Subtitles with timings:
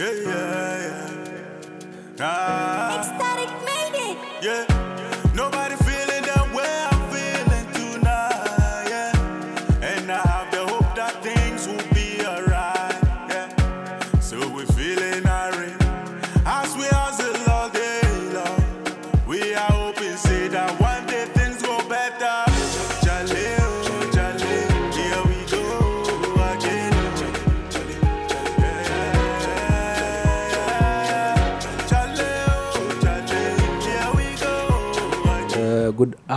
[0.00, 0.30] Yeah, yeah,
[2.16, 2.20] yeah.
[2.20, 4.16] Ah, Ecstatic made it.
[4.42, 4.69] yeah.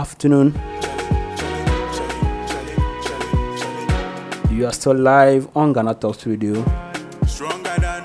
[0.08, 0.52] Afternoon.
[4.50, 6.62] You are still live on Ghana Talks Radio,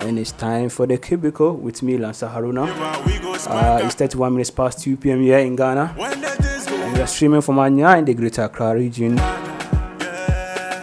[0.08, 2.68] and it's time for the cubicle with me, Lanza Haruna.
[2.70, 5.22] ever, we go Uh, it's 31 minutes past 2 p.m.
[5.22, 5.94] here in Ghana.
[5.98, 9.18] When the things go We are streaming from Anya in the Greater Accra region.
[9.18, 10.82] yeah,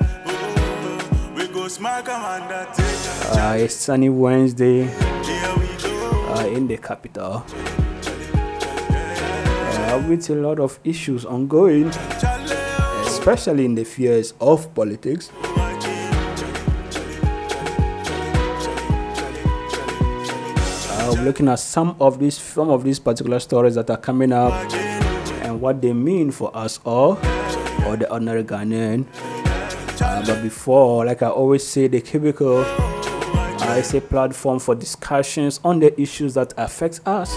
[1.35, 3.41] we go smack 'em undertaker.
[3.41, 6.35] Uh, it's sunny Wednesday Here we go.
[6.35, 7.43] uh, in the capital.
[9.97, 11.87] Uh, with a lot of issues ongoing,
[13.07, 15.31] especially in the fears of politics.
[20.91, 24.33] Uh, we're looking at some of these some of these particular stories that are coming
[24.33, 24.53] up
[25.45, 27.13] and what they mean for us all
[27.87, 29.07] or the ordinary Ghanaian.
[30.03, 35.59] Uh, but before, like I always say, the cubicle uh, is a platform for discussions
[35.65, 37.35] on the issues that affect us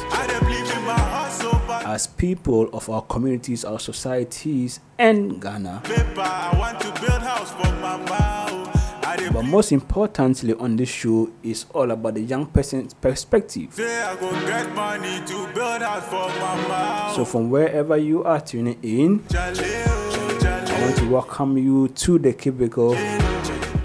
[1.90, 5.82] as people of our communities, our societies, and Ghana.
[5.84, 8.72] Paper, I want to build house for mama.
[9.04, 13.74] I dey But most importantly, on this show is all about the young person's perspective.
[13.74, 17.12] say I go get money to build house for mama.
[17.16, 22.96] So, from wherever you are tuning in, I want to welcome you to the cubicle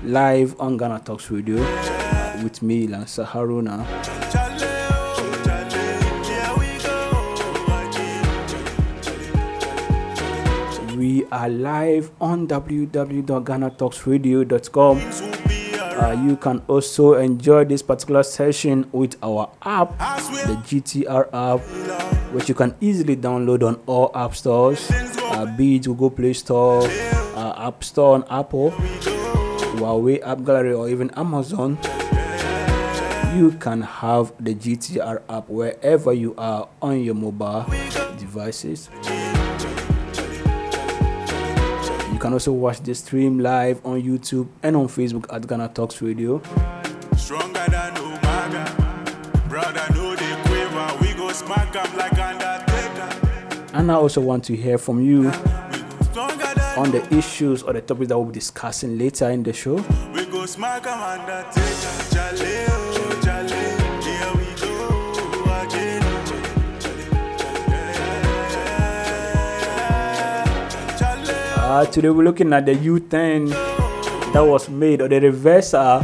[0.03, 1.57] live on Ghana Talks Radio
[2.43, 4.14] with me, Lansa Haruna.
[10.97, 15.01] We are live on www.ghanatalksradio.com.
[15.95, 21.61] Uh, you can also enjoy this particular session with our app, the GTR app,
[22.33, 26.83] which you can easily download on all app stores, uh, be it Google Play Store,
[26.85, 31.77] uh, App Store on Apple, Huawei App Gallery, or even Amazon.
[33.35, 37.65] You can have the GTR app wherever you are on your mobile
[38.17, 38.89] devices.
[42.25, 46.01] You can also watch the stream live on YouTube and on Facebook at Ghana Talks
[46.01, 46.41] Radio.
[47.19, 49.47] Stronger than Umaga.
[49.47, 50.97] Brother, know quiver.
[51.03, 53.69] We go smack 'em like Undertaker.
[53.75, 55.35] And I also want to hear from you We go
[56.13, 59.53] stronger than on the issues or the topics that we'll be discussing later in the
[59.53, 59.85] show.
[71.75, 73.51] Uh, today we're looking at the U-turn
[74.31, 75.99] that was made or the reversal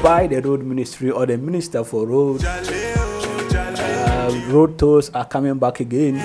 [0.00, 2.40] by the road ministry or the minister for road.
[2.40, 2.64] jale,
[3.52, 3.76] jale.
[3.76, 6.16] Uh, road tolls are coming back again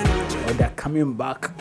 [0.48, 1.52] or they're coming back.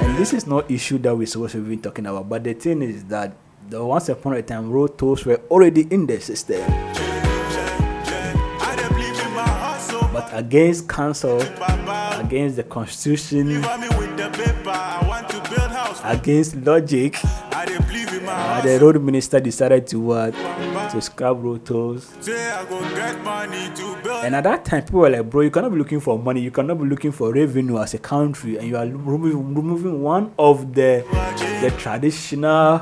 [0.00, 2.30] And this is no issue that we're supposed to be talking about.
[2.30, 3.36] But the thing is that
[3.68, 6.64] the once upon a time road tolls were already in the system.
[10.32, 11.40] Against council,
[12.20, 13.64] against the constitution,
[16.04, 20.34] against logic, uh, the road minister decided to what?
[20.92, 22.12] To scrap road tolls.
[24.24, 26.50] And at that time, people were like, bro, you cannot be looking for money, you
[26.50, 30.74] cannot be looking for revenue as a country, and you are removing, removing one of
[30.74, 31.04] the
[31.60, 32.80] the traditional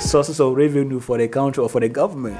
[0.00, 2.36] sources of revenue for the country or for the government.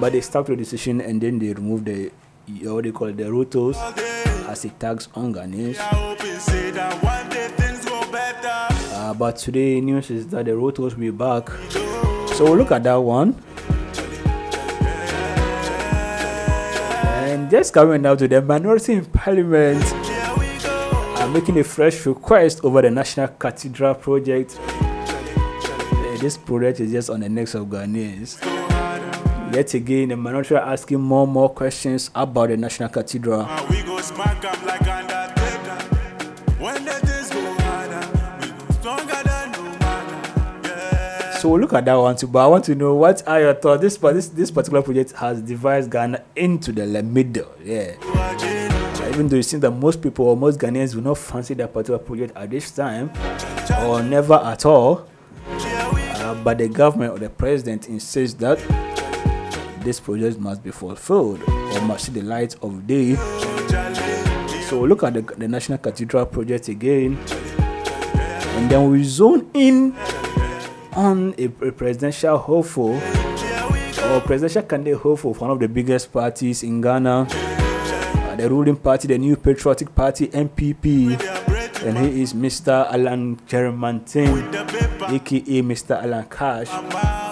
[0.00, 2.10] But they stuck to the decision and then they removed the
[2.62, 3.24] what they call it, the
[3.96, 4.24] day.
[4.48, 5.76] as a tax on Ghanaians.
[8.92, 11.48] Uh, but today news is that the rotos will be back.
[12.34, 13.34] So we'll look at that one.
[17.24, 19.82] And just coming now to the minority in parliament
[21.18, 24.58] are making a fresh request over the National Cathedral project.
[24.60, 28.53] Uh, This project is just on the necks of Ghanaians.
[29.52, 30.16] Yet again, the
[30.56, 33.42] are asking more and more questions about the National Cathedral.
[33.42, 35.78] And we go smack 'em like Undertaker.
[36.58, 38.06] When the things go harder,
[38.40, 40.68] we go stronger than no matter.
[40.68, 41.38] Yeah.
[41.38, 42.26] So we'll look at that one too.
[42.26, 43.80] But I want to know what are your thoughts?
[43.82, 47.52] This this this particular project has divided Ghana into the middle.
[47.62, 47.92] Yeah.
[48.02, 51.72] Uh, Even though it seems that most people or most Ghanaians will not fancy that
[51.72, 53.12] particular project at this time,
[53.86, 55.06] or never at all.
[55.48, 58.58] Uh, but the government or the president insists that
[59.84, 63.14] this project must be fulfilled or must see the light of day.
[64.68, 67.18] So look at the, the National Cathedral project again,
[68.56, 69.94] and then we zone in
[70.96, 76.62] on a, a presidential hopeful or presidential candidate hopeful for one of the biggest parties
[76.62, 81.20] in Ghana, uh, the ruling party, the New Patriotic Party (NPP),
[81.84, 82.90] and he is Mr.
[82.90, 84.54] Alan Kyerematen,
[85.12, 86.02] aka Mr.
[86.02, 87.23] Alan Cash.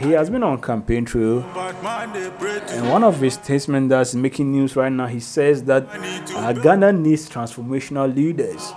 [0.00, 4.90] He has been on campaign trail, and one of his statements that's making news right
[4.90, 5.86] now, he says that
[6.34, 8.72] uh, Ghana needs transformational leaders,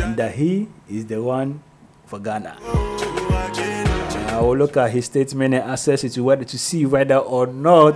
[0.00, 1.64] and that he is the one
[2.04, 2.56] for Ghana.
[2.62, 7.48] I will look at his statement and assess it to whether to see whether or
[7.48, 7.94] not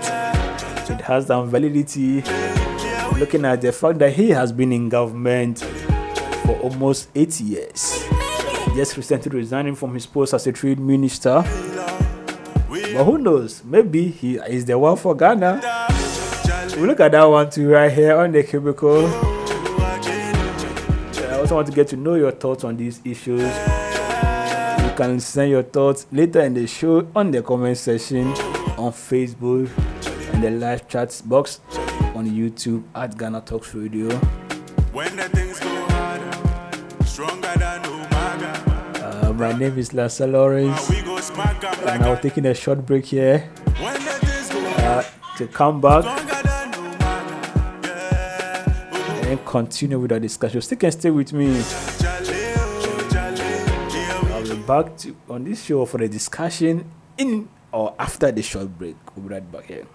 [0.90, 2.24] it has some validity.
[3.16, 7.99] Looking at the fact that he has been in government for almost eight years,
[8.74, 11.42] just recently resigning from his post as a trade minister.
[12.92, 13.62] But who knows?
[13.64, 15.60] Maybe he is the one for Ghana.
[16.76, 19.06] We look at that one too right here on the cubicle.
[21.28, 25.50] I also want to get to know your thoughts on these issues You can send
[25.50, 28.26] your thoughts later in the show on the comment section
[28.76, 29.70] on Facebook
[30.32, 31.60] and the live chat box
[32.14, 34.08] on YouTube at Ghana Talks Radio.
[39.40, 43.48] My name is Lassa Lawrence, and I'm taking a short break here
[44.84, 45.02] uh,
[45.38, 46.04] to come back
[49.24, 50.60] and continue with our discussion.
[50.60, 51.56] Still can stay with me
[54.28, 56.84] I'll be back to on this show for the discussion
[57.16, 58.96] in or after the short break.
[59.16, 59.86] We'll be right back here.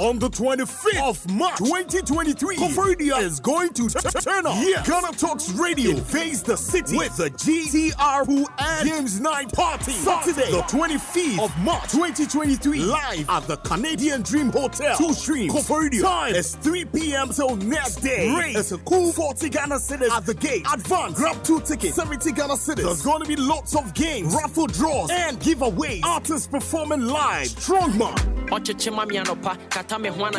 [0.00, 4.56] On the 25th of March 2023, Koforidua is going to turn up.
[4.56, 4.82] Yeah.
[4.82, 9.92] Ghana Talks Radio invades the city with the GTR Pool and Games Night Party.
[9.92, 14.96] Saturday, the 25th of March 2023, live at the Canadian Dream Hotel.
[14.96, 15.52] Two streams.
[15.52, 16.00] Koforidua.
[16.00, 17.28] Time is 3 p.m.
[17.28, 18.34] till next day.
[18.34, 20.64] Rate is a cool 40 Ghana cedis at the gate.
[20.72, 21.18] Advance.
[21.18, 21.96] Grab two tickets.
[21.96, 22.84] 70 Ghana cedis.
[22.84, 26.02] There's going to be lots of games, raffle draws, and giveaways.
[26.04, 27.48] Artists performing live.
[27.48, 28.30] Strongman.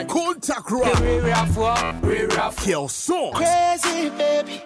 [0.07, 0.71] Contact
[2.63, 3.33] Kill Song.
[3.33, 4.61] Crazy baby.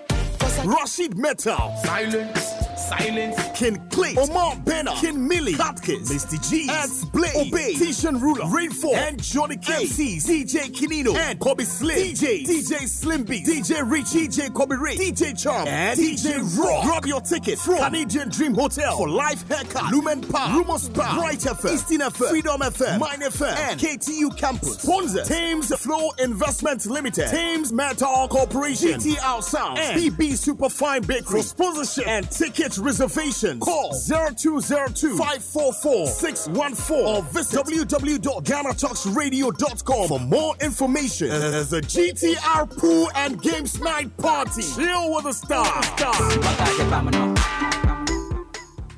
[0.64, 1.74] Rashid Metal.
[1.84, 2.55] Silence.
[2.90, 6.38] Silence, Ken Clay, Omar Benner, Ken Millie, Hopkins, Mr.
[6.50, 11.64] G, Ants Blade, Obey, Tishan Ruler, Rainfall, and Johnny K, MCs, DJ Kinino, and Kobe
[11.64, 16.84] Slim, DJ, DJ Slim B, DJ Rich, DJ Kobe Ray, DJ Charm, and DJ Raw.
[16.84, 18.96] Grab your ticket from Canadian Dream Hotel.
[18.98, 23.56] For live haircut, Lumen Park, Rumors Spa, Bright FM, Eastern FM, Freedom FM, Mine FM,
[23.58, 24.80] and KTU Campus.
[24.80, 31.42] Sponsor, Thames Flow Investment Limited, Thames Metal Corporation, GTR Sound, and BB Superfine Bakery.
[31.42, 32.08] For sponsorship.
[32.08, 33.60] And ticket reservation.
[33.60, 41.30] Call 0202 544 614 or visit www.ghanatalksradio.com for more information.
[41.32, 44.62] As a GTR pool and games night party.
[44.76, 45.86] Chill with the stars.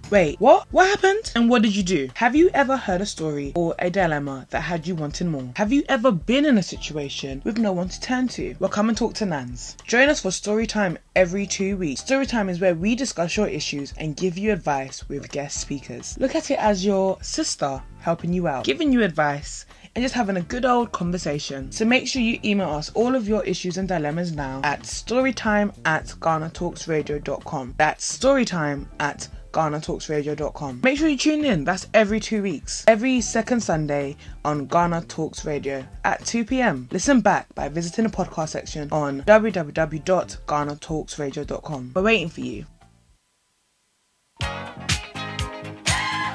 [0.09, 0.65] Wait, what?
[0.71, 1.33] What happened?
[1.35, 2.07] And what did you do?
[2.13, 5.51] Have you ever heard a story or a dilemma that had you wanting more?
[5.57, 8.55] Have you ever been in a situation with no one to turn to?
[8.57, 9.75] Well, come and talk to Nans.
[9.85, 11.99] Join us for story time every two weeks.
[11.99, 16.15] Story time is where we discuss your issues and give you advice with guest speakers.
[16.17, 20.37] Look at it as your sister helping you out, giving you advice and just having
[20.37, 21.69] a good old conversation.
[21.73, 25.73] So make sure you email us all of your issues and dilemmas now at storytime
[25.85, 27.73] at ghanatalksradio.com.
[27.77, 30.81] That's storytime at GhanaTalksRadio.com.
[30.83, 31.63] Make sure you tune in.
[31.63, 32.85] That's every two weeks.
[32.87, 36.87] Every second Sunday on Ghana Talks Radio at 2 p.m.
[36.91, 41.91] Listen back by visiting the podcast section on www.ghanatalksradio.com.
[41.95, 42.67] We're waiting for you.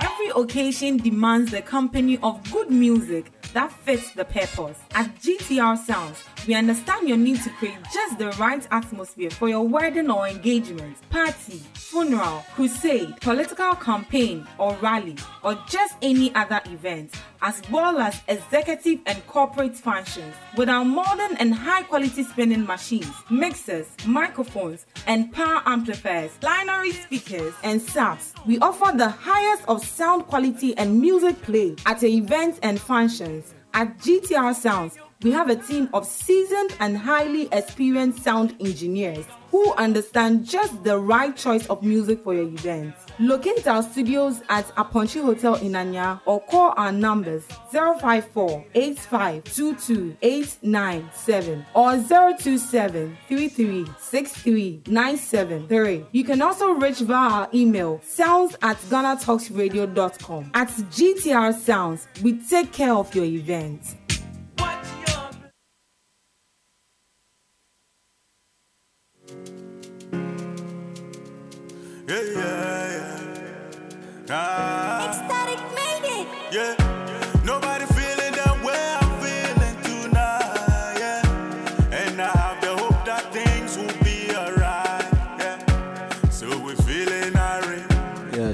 [0.03, 4.79] Every occasion demands the company of good music that fits the purpose.
[4.95, 9.67] At GTR Sounds, we understand your need to create just the right atmosphere for your
[9.67, 17.15] wedding or engagement, party, funeral, crusade, political campaign or rally, or just any other event,
[17.43, 20.35] as well as executive and corporate functions.
[20.57, 27.53] With our modern and high quality spinning machines, mixers, microphones, and power amplifiers, binary speakers,
[27.63, 32.81] and subs, we offer the highest of sound quality and music play at events and
[32.81, 33.55] functions.
[33.75, 39.73] At GTR Sounds, we have a team of seasoned and highly experienced sound engineers who
[39.75, 42.95] understand just the right choice of music for your event.
[43.21, 51.67] Locate our studios at Aponchi Hotel in Anya or call our numbers 054 8522 897
[51.75, 53.85] or 027 33
[56.13, 60.51] You can also reach via our email sounds at ghanatalksradio.com.
[60.55, 63.83] At GTR Sounds, we take care of your event.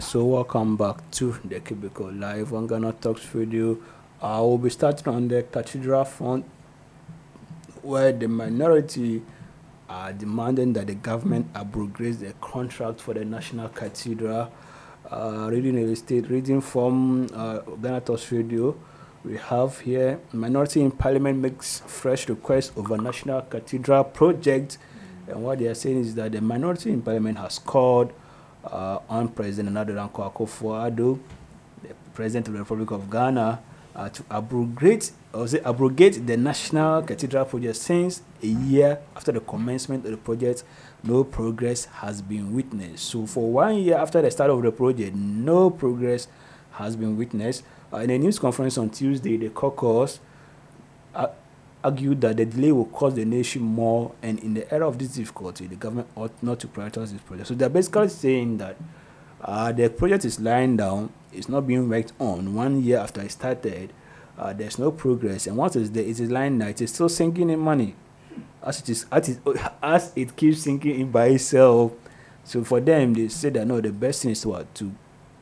[0.08, 3.76] So welcome back to the Cubicle Live on Ghana Talks Radio.
[4.22, 6.46] I will be starting on the Cathedral Front,
[7.82, 9.20] where the minority
[9.86, 14.50] are demanding that the government abrogates the contract for the National Cathedral.
[15.10, 18.78] Uh, reading a state reading from uh, Ghana Talks Radio,
[19.26, 24.78] we have here minority in parliament makes fresh request over National Cathedral project,
[25.26, 28.10] and what they are saying is that the minority in parliament has called
[28.64, 31.18] uh, on President Nana Akufo-Addo,
[31.82, 33.60] the President of the Republic of Ghana,
[33.94, 39.40] uh, to abrogate or say abrogate the National Cathedral project since a year after the
[39.40, 40.64] commencement of the project.
[41.02, 43.04] No progress has been witnessed.
[43.04, 46.28] So for one year after the start of the project, no progress
[46.72, 47.64] has been witnessed.
[47.92, 50.20] Uh, in a news conference on Tuesday, the caucus
[51.14, 51.28] uh,
[51.84, 55.14] argued that the delay will cost the nation more, and in the era of this
[55.14, 57.48] difficulty, the government ought not to prioritize this project.
[57.48, 58.76] So they're basically saying that
[59.40, 63.30] uh, the project is lying down, it's not being worked on one year after it
[63.30, 63.92] started.
[64.36, 67.08] Uh, there's no progress, and once it's there, it is lying down, it is still
[67.08, 67.94] sinking in money,
[68.62, 69.40] as it is as it,
[69.82, 71.92] as it keeps sinking in by itself.
[72.44, 74.92] So for them, they say that no, the best thing is what to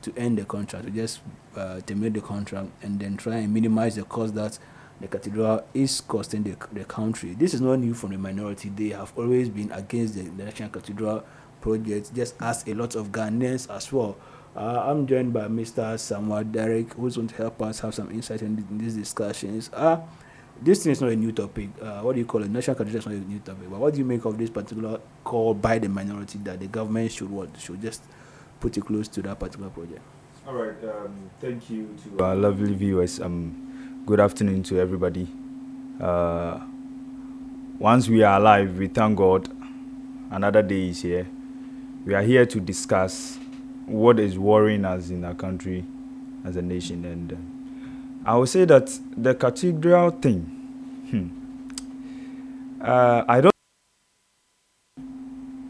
[0.02, 1.20] to end the contract, to just
[1.56, 4.58] uh, terminate the contract, and then try and minimize the cost that
[5.00, 7.34] the cathedral is costing the, the country.
[7.34, 8.70] This is not new from the minority.
[8.70, 11.24] They have always been against the, the National Cathedral
[11.60, 14.16] project, just as a lot of Ghanaians as well.
[14.56, 15.98] Uh, I'm joined by Mr.
[15.98, 19.68] Samuel Derek, who's going to help us have some insight in, in these discussions.
[19.72, 20.00] Uh,
[20.62, 21.68] this thing is not a new topic.
[21.80, 22.50] Uh, what do you call it?
[22.50, 23.68] National cathedral is not a new topic.
[23.68, 27.12] But what do you make of this particular call by the minority that the government
[27.12, 28.02] should what should just
[28.60, 30.00] put it close to that particular project?
[30.46, 30.76] All right.
[30.84, 33.20] Um, thank you to our lovely viewers.
[33.20, 33.75] Um,
[34.06, 35.26] good afternoon to everybody.
[36.00, 36.60] Uh,
[37.80, 39.48] once we are alive, we thank God.
[40.30, 41.26] Another day is here.
[42.04, 43.36] We are here to discuss
[43.84, 45.84] what is worrying us in our country
[46.44, 47.04] as a nation.
[47.04, 50.42] And uh, I would say that the cathedral thing,
[51.10, 53.54] hmm, uh, I don't,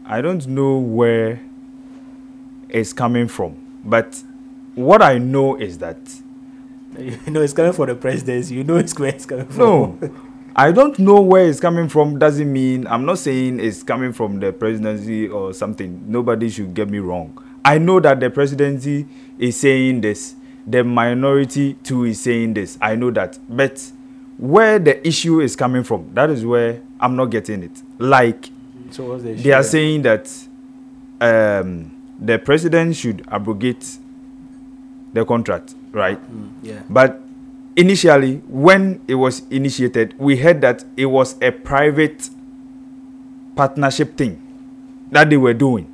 [0.05, 1.41] I don't know where
[2.69, 4.21] it's coming from, but
[4.75, 5.97] what I know is that
[6.97, 8.55] You know it's coming from the presidency.
[8.55, 9.57] You know it's where it's coming from.
[9.57, 9.99] no.
[10.59, 12.17] I don't know where it's coming from.
[12.17, 16.01] Doesn't mean I'm not saying it's coming from the presidency or something.
[16.07, 17.37] Nobody should get me wrong.
[17.63, 19.05] I know that the presidency
[19.37, 22.77] is saying this, the minority too is saying this.
[22.81, 23.37] I know that.
[23.47, 23.91] But
[24.37, 27.83] where the issue is coming from, that is where I'm not getting it.
[27.99, 28.49] Like
[28.89, 30.27] So the they are saying that
[31.21, 33.85] um, the president should abrogate
[35.13, 36.19] the contract, right?
[36.31, 36.81] Mm, yeah.
[36.89, 37.19] But
[37.75, 42.29] initially, when it was initiated, we heard that it was a private
[43.55, 44.41] partnership thing
[45.11, 45.91] that they were doing.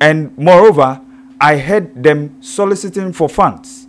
[0.00, 1.00] And moreover,
[1.40, 3.86] I heard them soliciting for funds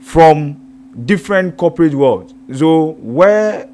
[0.00, 0.56] from
[1.04, 2.34] different corporate worlds.
[2.54, 3.68] So where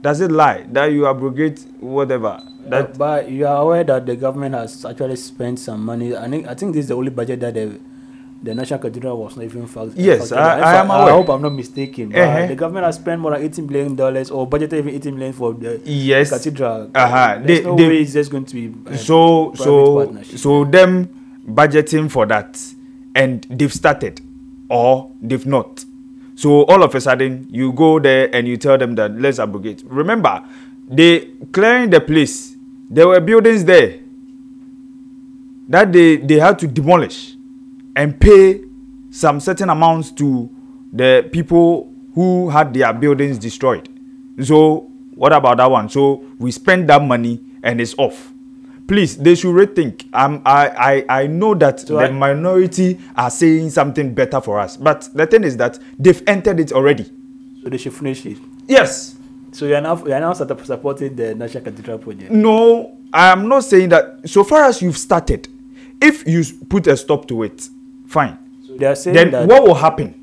[0.00, 2.42] does it lie that you abrogate whatever?
[2.66, 6.16] That But, but you are aware that the government has actually spent some money.
[6.16, 7.78] I think I think this is the only budget that the
[8.42, 9.92] the National Cathedral was not even fact.
[9.94, 10.60] Yes, I-.
[10.60, 11.12] I am I aware.
[11.14, 12.08] hope I'm not mistaken.
[12.10, 12.46] But Uh-huh.
[12.48, 15.52] the government has spent more than 18 billion dollars or budgeted even 18 million for
[15.54, 16.30] the Yes.
[16.30, 16.90] cathedral.
[16.94, 17.38] Uh-huh.
[17.44, 18.74] There's They- no they- way it's just going to be.
[18.90, 21.08] uh, so so so them
[21.48, 22.58] budgeting for that
[23.14, 24.20] and they've started
[24.68, 25.84] or they've not
[26.34, 29.82] so all of a sudden you go there and you tell them that let's abrogate
[29.86, 30.42] remember
[30.88, 32.56] they clearing the place
[32.90, 33.98] there were buildings there
[35.68, 37.31] that they they had to demolish
[37.96, 38.62] and pay
[39.10, 40.48] some certain amounts to
[40.92, 43.88] the people who had their buildings destroyed.
[44.42, 45.88] So what about that one?
[45.88, 48.32] So we spend that money and it's off.
[48.88, 50.06] Please they should rethink.
[50.12, 54.58] Um, I, I i know that So the I- minority are saying something better for
[54.58, 57.04] us but the thing is that they've entered it already.
[57.62, 58.38] So they should finish it.
[58.66, 59.16] yes.
[59.52, 62.30] So you are now you are now supporting the National Cathedral project.
[62.32, 64.28] No, I am not saying that.
[64.28, 65.46] So far as you've started,
[66.00, 67.68] if you put a stop to it,
[68.12, 68.38] fine.
[68.66, 70.14] So they are saying Then what will happen?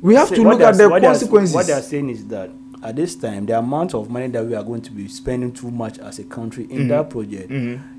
[0.00, 1.54] We have say- to look at the what they are- consequences.
[1.54, 2.50] what they are saying is that
[2.82, 5.70] at this time, the amount of money that we are going to be spending too
[5.70, 7.50] much as a country in that project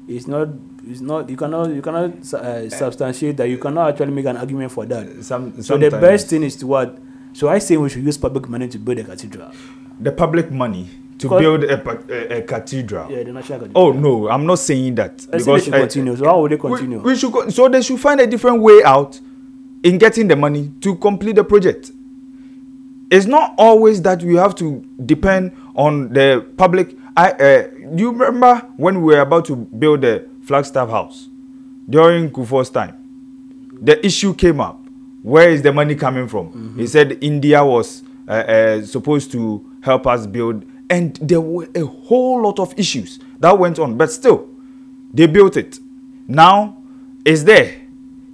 [0.07, 0.49] is not
[0.87, 4.71] is not you cannot you cannot uh, substantiate that you cannot actually make an argument
[4.71, 5.23] for that.
[5.23, 6.97] Some- so the best thing is to what.
[7.33, 9.51] So I say we should use public money to build a cathedral.
[9.99, 10.87] the public money
[11.19, 13.09] to build a, a, a cathedral.
[13.11, 13.83] Yeah, the national cathedral.
[13.87, 15.25] Oh no, I'm not saying that.
[15.31, 16.15] I say they should uh, continue.
[16.15, 16.99] So how would they continue?
[16.99, 19.19] We, should co- so they should find a different way out
[19.83, 21.91] in getting the money to complete the project.
[23.11, 26.97] It's not always that we have to depend on the public.
[27.15, 31.29] I uh, do you remember when we were about to build the Flagstaff house
[31.89, 32.97] during Kufuor's time?
[33.81, 34.81] The issue came up.
[35.21, 36.75] Where is the money coming from?
[36.77, 41.85] He said India was uh, uh, supposed to help us build, and there were a
[41.85, 43.97] whole lot of issues that went on.
[43.97, 44.47] But still,
[45.13, 45.79] they built it.
[46.27, 46.77] Now
[47.25, 47.81] it's there.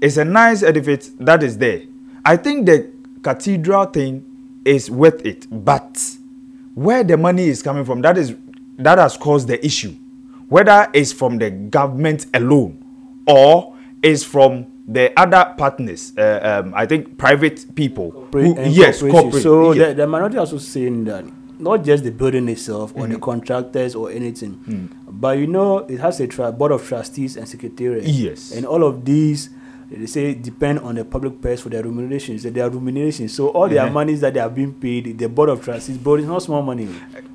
[0.01, 1.81] It's a nice edifice that is there.
[2.25, 2.89] I think the
[3.21, 4.25] cathedral thing
[4.65, 6.15] is worth it, but
[6.75, 8.35] where the money is coming from, that is
[8.77, 9.95] that has caused the issue.
[10.49, 12.83] Whether it's from the government alone
[13.27, 18.11] or is from the other partners, uh, um, I think private people.
[18.11, 19.43] Corporate- who- yes, corporate.
[19.43, 19.89] So yeah.
[19.89, 21.23] the, the minority also saying that
[21.61, 23.23] not just the building itself or the Mm-hmm.
[23.23, 24.87] contractors or anything, Mm.
[25.21, 28.03] but you know it has a board of trustees and secretariat.
[28.03, 28.51] Yes.
[28.51, 29.49] and all of these.
[29.93, 32.43] They say depend on the public purse for their remunerations.
[32.43, 33.33] Their remunerations.
[33.33, 33.91] So all their Uh-huh.
[33.91, 36.87] monies that they are being paid, the board of trustees, but it's not small money.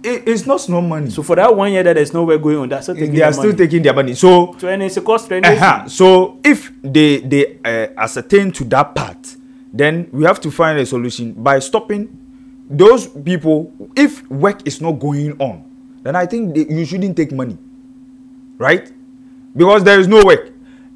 [0.02, 1.11] It- it's not small money.
[1.11, 3.59] So for that one year that there's nowhere going on, that's they are still money.
[3.59, 4.14] taking their money.
[4.14, 5.45] So So and it's a cost trend.
[5.45, 9.37] uh So if they they uh, ascertain to that part,
[9.75, 12.09] then we have to find a solution by stopping
[12.68, 13.73] those people.
[13.96, 15.64] If work is not going on,
[16.02, 17.58] then I think they, you shouldn't take money,
[18.58, 18.90] right?
[19.56, 20.52] Because there is no work.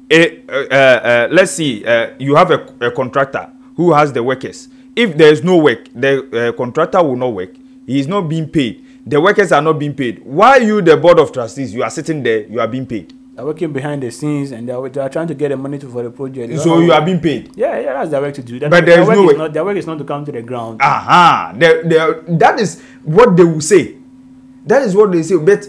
[0.09, 1.85] Eh, uh, uh, let's see.
[2.19, 4.67] You have a, a contractor who has the workers.
[4.95, 7.55] If there is no work, the uh, contractor will not work.
[7.87, 8.85] He is not being paid.
[9.05, 10.21] The workers are not being paid.
[10.23, 13.13] Why you, the board of trustees, you are sitting there, you are being paid.
[13.33, 16.03] They're working behind the scenes and they're, they're trying to get the money to, for
[16.03, 16.59] the project.
[16.59, 17.51] So you are being paid.
[17.55, 18.59] Yeah, yeah, that's their work to do.
[18.59, 20.41] That, But there is no way- Not, their work is not to come to the
[20.41, 20.81] ground.
[20.81, 21.97] Aha, they, they,
[22.37, 23.95] that is what they will say.
[24.65, 25.37] That is what they say.
[25.37, 25.65] But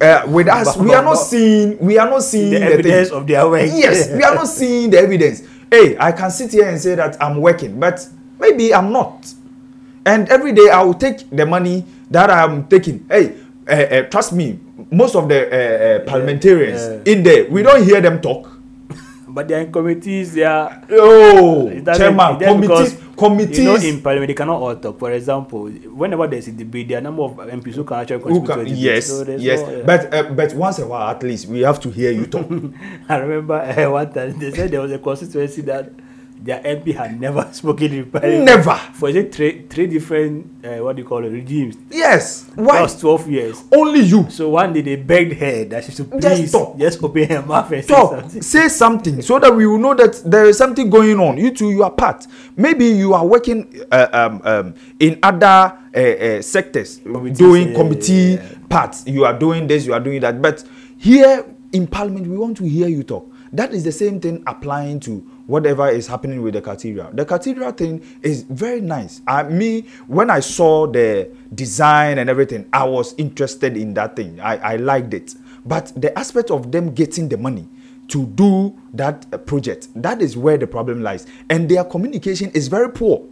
[0.00, 1.78] uh, with us, But- we are not but- seeing.
[1.78, 3.18] We are not seeing the the, evidence thing.
[3.18, 3.62] of their work.
[3.66, 5.42] Yes, we are not seeing the evidence.
[5.70, 8.08] Hey, I can sit here and say that I'm working, but
[8.38, 9.26] maybe I'm not.
[10.04, 13.04] And every day I will take the money that I'm taking.
[13.10, 13.34] Hey,
[13.66, 17.12] uh, uh, trust me, most of the uh, uh, parliamentarians yeah.
[17.12, 18.52] in there, we don't hear them talk.
[19.28, 20.82] But they're in committees, they are.
[20.90, 23.58] Oh, chairman, committees, because, committees.
[23.58, 24.98] You know, in parliament, they cannot all talk.
[24.98, 28.44] For example, whenever there's a debate, there are number of MPs who can actually Who
[28.46, 28.78] contribute can, to a debate.
[28.78, 31.80] yes, So yes, no, uh, but uh, but once a while at least we have
[31.80, 32.46] to hear you talk.
[33.08, 35.90] I remember uh, one time they said there was a constituency that
[36.42, 38.44] their MP had never spoken in parliament.
[38.44, 38.74] Never.
[38.94, 41.76] For is it three, three different, uh, what do you call it, regimes.
[41.90, 42.82] yes, why?
[42.82, 43.64] was 12 years.
[43.74, 46.78] Only you So one day they begged her that she should Just please talk.
[46.78, 48.42] just open her mouth and say talk, something.
[48.42, 51.36] say something so that we will know that there is something going on.
[51.38, 52.26] You two, you are part.
[52.56, 55.46] Maybe you are working uh, um, um, in other
[55.94, 58.58] uh, uh, sectors, Committees, doing yeah, committee yeah, yeah.
[58.68, 59.04] parts.
[59.06, 60.40] You are doing this, you are doing that.
[60.40, 60.62] But
[60.98, 63.32] here in Parliament, we want to hear you talk.
[63.52, 67.10] That is the same thing applying to whatever is happening with the cathedral.
[67.12, 69.20] The cathedral thing is very nice.
[69.26, 74.40] I me when I saw the design and everything, I was interested in that thing.
[74.40, 75.34] I, I liked it.
[75.64, 77.68] But the aspect of them getting the money
[78.08, 81.26] to do that uh, project, that is where the problem lies.
[81.50, 83.26] And their communication is very poor.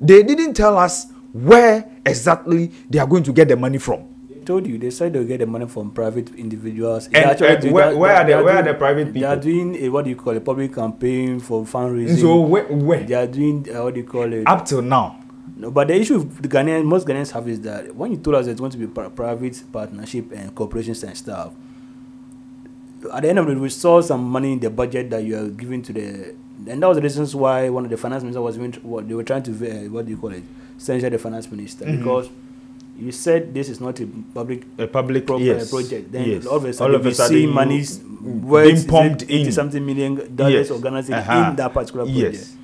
[0.00, 4.13] They didn't tell us where exactly they are going to get the money from.
[4.44, 7.08] Told you they said they'll get the money from private individuals.
[7.12, 9.20] And, uh, where- where are they the- where are the private people?
[9.20, 12.20] They are doing a, what do you call a public campaign for fundraising.
[12.20, 13.02] So where, where?
[13.04, 14.46] they are doing uh, what do you call it?
[14.46, 15.16] Up till now,
[15.56, 18.36] No, but the issue with the Ghanaians, most Ghanaians have is that when you told
[18.36, 21.52] us it's going to be private partnership and corporations and stuff,
[23.12, 25.48] at the end of it, we saw some money in the budget that you are
[25.48, 26.34] giving to the,
[26.66, 29.14] and that was the reasons why one of the finance ministers was even, what they
[29.14, 30.42] were trying to, uh, what do you call it,
[30.78, 31.98] censure the finance minister Mhm.
[31.98, 32.28] because
[32.98, 36.12] you said this is not a public a public pro- yes, project.
[36.12, 36.46] Then yes.
[36.46, 39.52] all of a sudden, we see you- monies being pumped into in.
[39.52, 40.70] something million dollars Yes.
[40.70, 41.50] organizing Uh-huh.
[41.50, 42.34] in that particular project.
[42.34, 42.56] Yes.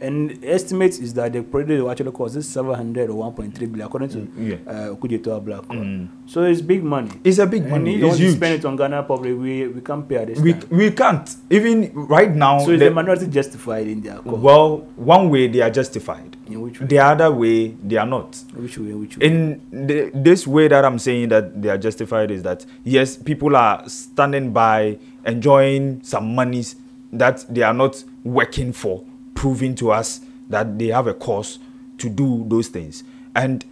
[0.00, 4.08] And estimates is that the project will actually cost is 700 or 1.3 billion, according
[4.10, 4.56] to Yeah.
[4.66, 5.74] uh, Okudzeto Ablakwa.
[5.74, 6.08] Mm.
[6.26, 7.10] So it's big money.
[7.24, 7.94] It's a big And money.
[7.94, 8.36] you to huge.
[8.36, 9.32] spend it on Ghana probably.
[9.32, 10.68] we, we can't pay at this We, time.
[10.70, 11.34] we can't.
[11.50, 14.36] Even right now, So is the- the minority justified in their call?
[14.36, 16.36] well, one way they are justified.
[16.48, 16.86] in which way?
[16.86, 18.36] The other way, they are not.
[18.54, 18.92] which way?
[18.92, 19.26] Which way?
[19.26, 23.56] in the, this way that I'm saying that they are justified is that yes, people
[23.56, 26.76] are standing by enjoying some monies
[27.12, 29.02] that they are not working for,
[29.36, 31.60] proving to us that they have a cause
[31.98, 33.64] to do those things, and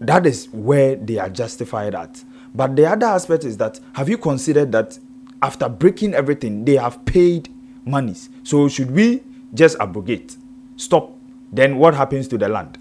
[0.00, 2.24] that is where they are justified at.
[2.54, 4.98] But the other aspect is that have you considered that
[5.42, 7.48] after breaking everything, they have paid
[7.84, 8.30] monies?
[8.42, 10.36] So should we just abrogate,
[10.76, 11.12] stop?
[11.52, 12.78] Then what happens to the land?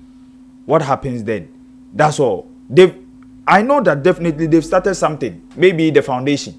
[0.69, 1.49] what happens then?
[1.93, 2.47] That's all.
[2.69, 2.95] They've
[3.47, 5.41] i know that definitely they've started something.
[5.55, 6.53] Maybe the foundation.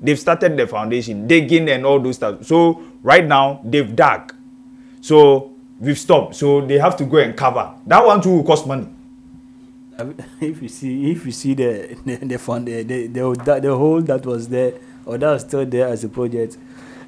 [0.00, 1.26] They've started the foundation.
[1.28, 2.46] Digging and all those stuff.
[2.46, 4.31] So right now they've dug
[5.02, 6.36] so we've stopped.
[6.36, 7.74] So they have to go and cover.
[7.86, 8.88] That one too will cost money.
[10.40, 14.00] If you see if you see the the, the fund the, the, the, the hole
[14.02, 16.56] that was there or that was still there as a project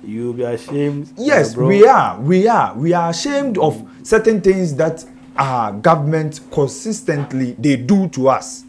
[0.04, 1.66] you'll be ashamed uh, yes bro.
[1.66, 5.02] we are we are we are ashamed of certain things that
[5.36, 8.64] our government consistently they do to us.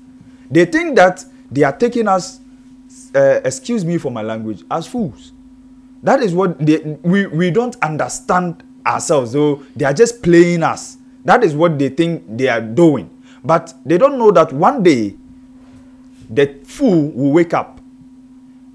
[0.50, 2.40] They think that they are taking us
[3.14, 5.34] uh, excuse me for my language as fools.
[6.02, 10.98] That is what they we we don't understand ourselves so they are just playing us.
[11.24, 13.10] That is what they think they are doing.
[13.44, 15.16] But they don't know that one day
[16.30, 17.80] the fool will wake up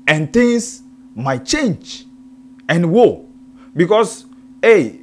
[0.07, 0.83] and things
[1.15, 2.07] might change
[2.69, 3.27] and woe
[3.75, 4.27] because
[4.63, 5.01] hey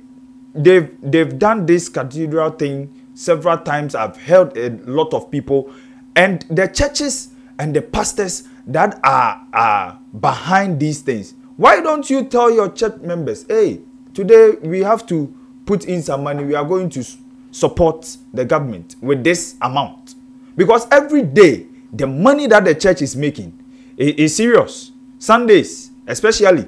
[0.54, 3.96] they've they've done this cathedral thing several times.
[3.96, 5.74] I've heard a lot of people.
[6.16, 11.34] And the churches and the pastors that are are behind these things.
[11.58, 13.82] Why don't you tell your church members hey
[14.18, 15.32] today we have to
[15.68, 16.44] put in some money.
[16.44, 17.04] We are going to
[17.52, 20.16] support the government with this amount.
[20.56, 23.54] Because every day the money that the church is making
[23.96, 24.92] is serious.
[25.20, 26.68] Sundays especially.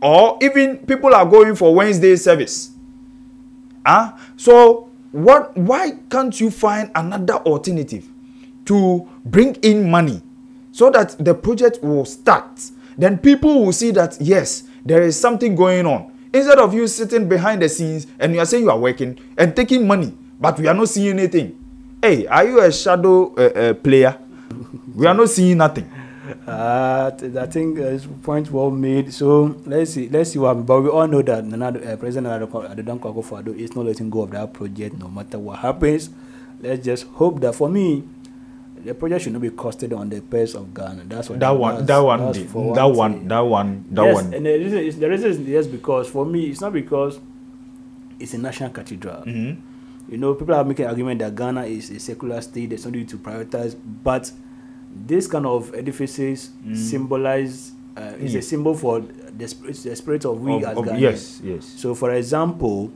[0.00, 2.70] Or even people are going for wednesday service.
[3.84, 8.06] Ah so what why can't you find another alternative
[8.66, 10.22] to bring in money
[10.70, 12.70] so that the project will start?
[12.96, 17.28] Then people will see that yes there is something going on instead of you sitting
[17.28, 20.66] behind the scenes and you are saying you are working and taking money but we
[20.66, 21.56] are not seeing anything
[22.02, 24.16] hey are you a shadow uh, uh, player
[24.94, 25.88] we are not seeing nothing
[26.46, 29.12] Uh, I think uh, point well made.
[29.12, 30.54] So let's see, let's see what.
[30.66, 34.30] But we all know that Nana, uh, President Adedan Kwakufado is not letting go of
[34.32, 36.10] that project, no matter what happens.
[36.60, 38.02] Let's just hope that for me,
[38.86, 41.02] the project should not be costed on the purse of Ghana.
[41.08, 44.14] That's what that one that's- that one that's for that one that one that yes,
[44.14, 47.18] one and the reason is the reason is yes because for me it's not because
[48.18, 49.22] it's a national cathedral.
[49.26, 49.56] Mhm.
[50.08, 52.68] You know, people are making argument that Ghana is a secular state.
[52.70, 54.30] There's something to prioritize, but
[54.94, 58.40] this kind of edifices symbolize uh, is Yeah.
[58.40, 59.00] a symbol for
[59.36, 61.00] the spirit, the spirit of we Of- as of- Ghanaians.
[61.00, 62.90] yes yes So, for example,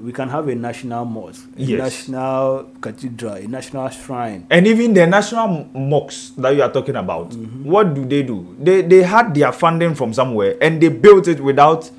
[0.00, 1.78] we can have a national mosque, a Yes.
[2.08, 4.46] national cathedral, a national shrine.
[4.50, 7.64] and even the national mosques that you are talking about Mm-hmm.
[7.70, 11.40] what do they do they they had their funding from somewhere and they built it
[11.40, 11.90] without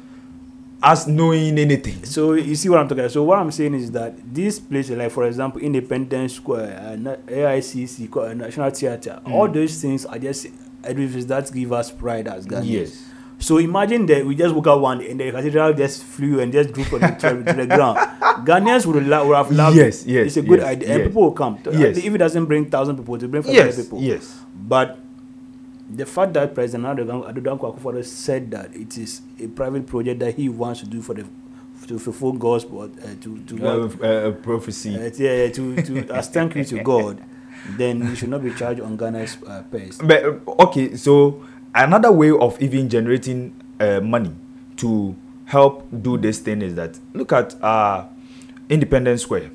[0.84, 3.12] us knowing anything So you see what I'm talking about.
[3.12, 8.16] So what I'm saying is that these places, like for example, Independence Square, uh, AICC,
[8.16, 9.32] uh, National Theatre, Mm.
[9.34, 10.46] all those things are just
[10.84, 12.66] edifices that give us pride as Ghanaians.
[12.70, 13.04] Yes.
[13.40, 16.52] So imagine that we just woke up one day and the cathedral just flew and
[16.52, 17.98] just dropped on the, to, to the ground.
[18.46, 20.10] Ghanaians would, la- would have loved Yes, it.
[20.10, 20.96] yes, It's a good yes, idea.
[20.96, 21.60] And people will come.
[21.72, 21.98] Yes.
[21.98, 24.02] If it doesn't bring thousand people, it will bring 500 yes people.
[24.02, 24.98] yes But
[25.90, 30.50] the fact that President Adedan Akufo-Addo said that it is a private project that he
[30.50, 31.26] wants to do for the
[31.88, 32.90] to fulfill God's uh,
[33.22, 37.24] to to uh, what, uh, prophecy uh, yeah, to to as thank you to God,
[37.78, 39.98] then we should not be charged on Ghana's uh, pace.
[40.04, 44.34] but uh, okay so another way of even generating uh, money
[44.78, 48.06] to help do this thing is that look at uh
[48.70, 49.50] independence square.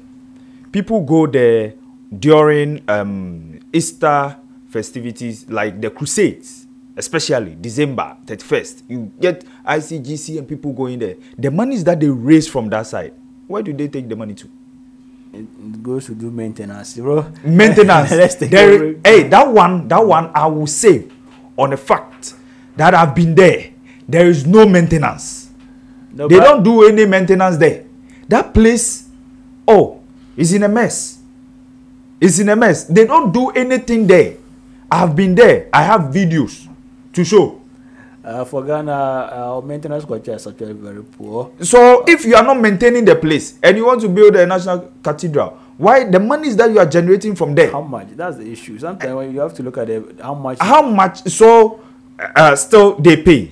[0.72, 1.74] People go there
[2.18, 4.36] during um easter
[4.68, 11.16] festivities like the crusades especially december 31st you get icgc and people going there.
[11.38, 13.14] The monies that they raise from that side
[13.48, 14.48] where do they take the money to?
[15.34, 17.26] It, goes to do maintenance, bro.
[17.44, 18.10] maintenance.
[18.12, 21.08] Let's take There- hey, that one, that one, I will say
[21.56, 22.34] on the fact
[22.76, 23.70] that I've been there.
[24.08, 25.50] There is no maintenance.
[26.12, 27.84] No, they don't do any maintenance there.
[28.28, 29.08] That place,
[29.66, 30.00] oh,
[30.36, 31.18] is in a mess.
[32.20, 32.84] It's in a mess.
[32.84, 34.36] They don't do anything there.
[34.90, 35.68] I've been there.
[35.72, 36.68] I have videos
[37.14, 37.60] to show.
[38.22, 38.92] Uh, for Ghana,
[39.32, 41.50] our maintenance culture is actually very poor.
[41.60, 44.92] So if you are not maintaining the place and you want to build a national
[45.02, 47.72] cathedral, why the monies that you are generating from there?
[47.72, 48.06] How much?
[48.14, 48.78] That's the issue.
[48.78, 50.58] Sometimes you have to look at the, how much.
[50.60, 51.24] How much?
[51.26, 51.80] So
[52.20, 53.50] uh, still they pay,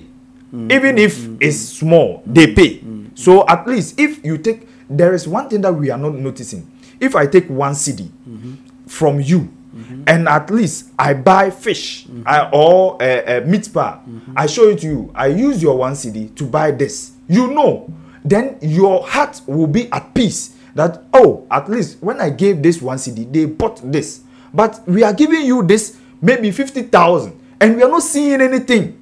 [0.53, 2.79] mm, even if mm, it's small, they pay.
[2.79, 6.13] Mm, so at least if you take, there is one thing that we are not
[6.15, 6.71] noticing.
[7.01, 8.53] If I take one CD mm-hmm.
[8.87, 10.03] from you Mm-hmm.
[10.05, 12.23] and at least I buy fish mm-hmm.
[12.27, 14.03] I, or a, a meat bar.
[14.05, 14.33] Mm-hmm.
[14.35, 15.11] I show it to you.
[15.15, 17.13] I use your one CD to buy this.
[17.29, 17.87] You know,
[18.25, 22.81] then your heart will be at peace that oh, at least when I gave this
[22.81, 24.21] one cedi, they bought this.
[24.53, 28.97] But we are giving you this maybe fifty thousand, and we are not seeing anything.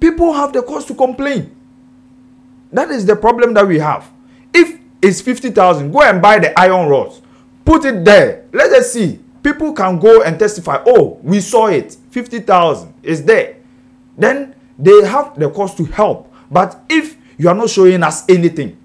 [0.00, 1.54] People have the cause to complain.
[2.72, 4.10] That is the problem that we have.
[4.52, 7.20] If it's fifty thousand, go and buy the iron rods,
[7.64, 8.46] put it there.
[8.52, 13.58] Let us see people can go and testify oh we saw it 50000 is there
[14.18, 18.76] then they have the cost to help but if you are not showing us anything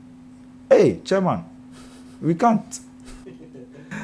[0.69, 1.43] hey chairman
[2.21, 2.79] we can't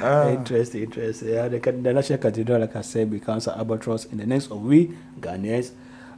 [0.02, 4.18] uh, interesting interesting yeah, the, the national cathedral like i said becomes an albatross in
[4.18, 5.72] the next of we ghanaians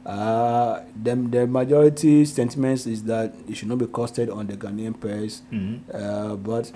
[0.04, 4.98] uh, the, the majority sentiments is that it should not be costed on the Ghanaian
[4.98, 5.90] purse, mm-hmm.
[5.94, 6.72] uh, but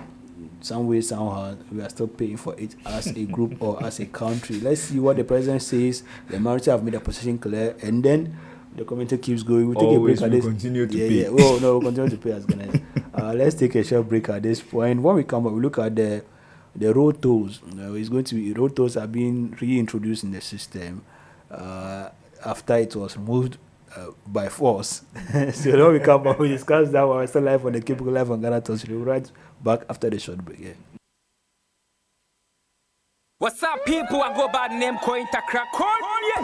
[0.61, 4.05] some way somehow we are still paying for it as a group or as a
[4.05, 4.59] country.
[4.59, 6.03] Let's see what the president says.
[6.29, 8.37] The majority have made a position clear, and then
[8.75, 9.69] the committee keeps going.
[9.69, 10.45] We take Always a break this.
[10.45, 11.23] continue to yeah, pay.
[11.23, 11.29] Yeah.
[11.29, 12.83] Well, no, we'll continue to pay as Ghanaians.
[13.25, 15.01] Uh, let's take a short break at this point.
[15.01, 16.23] When we come back, we look at the
[16.75, 17.59] the road tolls.
[17.75, 21.03] Uh, it's going to be road tolls are being reintroduced in the system
[21.49, 22.09] uh,
[22.45, 23.57] after it was removed
[23.95, 25.01] uh, by force.
[25.53, 27.07] so when we come back, we discuss that.
[27.07, 28.87] We're still live on the Cubicle Live on Ghana Talks.
[28.87, 29.31] Right
[29.63, 30.59] back after the short break.
[30.59, 30.73] Yeah.
[33.39, 34.21] What's up, people?
[34.21, 35.65] I go by the name Coin Takra.
[35.73, 35.87] Coin,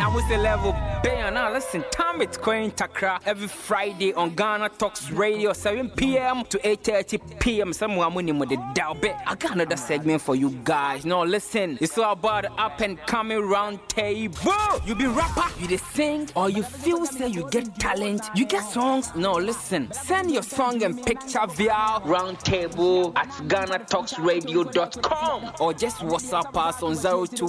[0.02, 5.09] I was the level now listen, time it's Queen Takra every Friday on Ghana Talks
[5.09, 6.43] Radio, 7 p.m.
[6.45, 7.71] to 8.30 p.m.
[7.73, 9.17] Someone winning with the Dalbe.
[9.25, 11.03] I got another segment for you guys.
[11.05, 14.51] Now listen, it's all about up and coming round table.
[14.85, 18.63] You be rapper, you the sing, or you feel say you get talent, you get
[18.63, 19.15] songs.
[19.15, 26.83] No, listen, send your song and picture via roundtable at ghanatalksradio.com or just WhatsApp us
[26.83, 27.47] on 020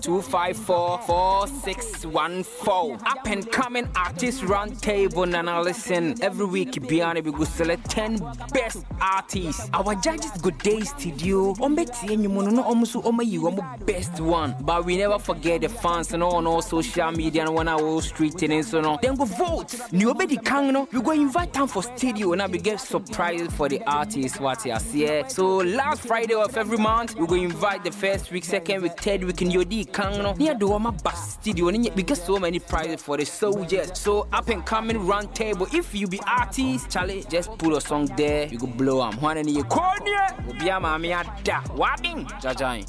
[0.00, 2.83] 254 4614.
[2.92, 8.18] Up and coming artist roundtable Nana listen every week Biani we go select 10
[8.52, 9.68] best artists.
[9.72, 11.54] Our judges go day studio.
[11.54, 14.54] Ombetie nyumo no omusu omayi omo best one.
[14.60, 18.02] But we never forget the fans and all on all social media and one our
[18.02, 18.98] street and so on.
[19.00, 19.74] Then go vote.
[19.92, 23.68] Ni obedi kang no, you go invite them for studio and we get surprises for
[23.68, 25.24] the artists what you are here.
[25.28, 29.24] So last Friday of every month we go invite the first week, second week, third
[29.24, 30.34] week in Yodi Kang no.
[30.34, 31.66] Near the Wama Bass studio.
[31.66, 32.58] We get so many
[32.98, 33.90] for the soldiers.
[33.94, 35.66] So up and coming round table.
[35.72, 38.46] If you be artist, Charlie, just put a song there.
[38.48, 39.20] You go blow am.
[39.20, 40.12] One and you call me.
[40.58, 41.10] Be a mammy
[41.44, 41.62] da.
[41.76, 42.26] Wabbing.
[42.42, 42.84] Jajain.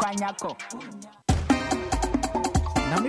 [0.00, 1.29] Now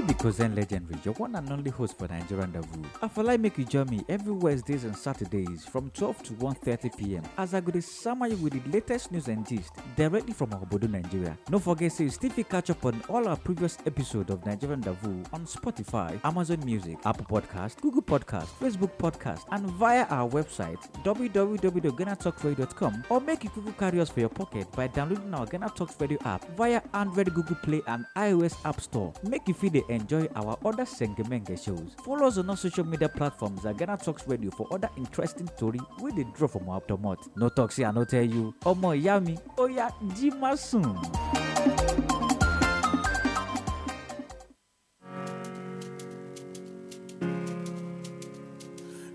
[0.08, 2.86] because then legendary, your one and only host for Nigerian Davu.
[3.24, 7.24] Like make you join me every Wednesdays and Saturdays from 12 to 1.30 p.m.
[7.38, 10.88] as I go to summer you with the latest news and gist directly from Obodo,
[10.89, 11.36] Nigeria.
[11.50, 15.46] No forget to still catch up on all our previous episodes of Nigerian Davu on
[15.46, 23.20] Spotify, Amazon Music, Apple Podcast, Google Podcast, Facebook Podcast, and via our website www.ghanatalkradio.com or
[23.22, 26.46] make it Google carry us for your pocket by downloading our Ghana Talks Radio app
[26.58, 29.13] via Android, Google Play, and iOS App Store.
[29.24, 31.95] Make you feel they enjoy our other Sengemenge shows.
[32.03, 35.79] Follow us on our social media platforms at Ghana Talks Radio for other interesting story
[35.99, 37.17] with the draw from our tomot.
[37.36, 38.53] No talks here, I no tell you.
[38.62, 40.97] Omo yami, oya jima soon.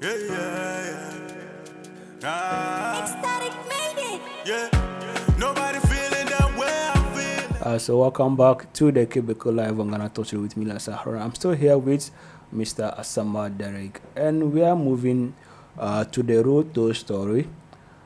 [0.03, 2.25] Yeah, yeah, yeah.
[2.25, 3.03] Ah.
[3.03, 4.21] Ecstatic made it.
[4.47, 4.76] Yeah.
[7.77, 10.81] Uh, so welcome back to the Cubicle Live on Ghana Talk to you with Mila
[10.81, 11.23] Sahara.
[11.23, 12.11] I'm still here with
[12.51, 12.99] Mr.
[12.99, 15.35] Asama Derek, and we are moving
[15.79, 17.47] uh, to the road to story.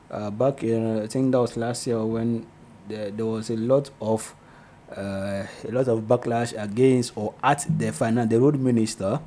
[0.09, 2.45] Uh, back in, I think that was last year when
[2.89, 4.35] there, there was a lot of
[4.91, 9.21] uh, a lot of backlash against or at the finance, the road minister,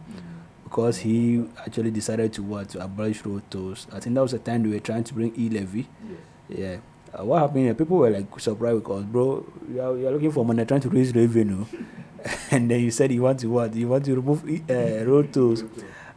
[0.63, 3.87] because he actually decided to what to abolish road tolls.
[3.91, 5.89] I think that was the time they were trying to bring e-levy.
[6.07, 6.19] Yes.
[6.51, 6.77] Yeah
[7.19, 7.75] uh, what happened here?
[7.75, 10.89] People were like surprised because, bro, you are, you are looking for money trying to
[10.89, 11.65] raise revenue,
[12.51, 13.75] and then you said you want to what?
[13.75, 15.65] You want to remove uh, road tolls.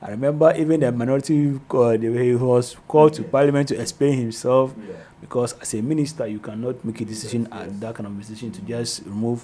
[0.02, 4.76] I remember even the minority uh, he was called to parliament to explain himself
[5.20, 8.62] because as a minister you cannot make a decision at that kind of decision to
[8.62, 9.44] just remove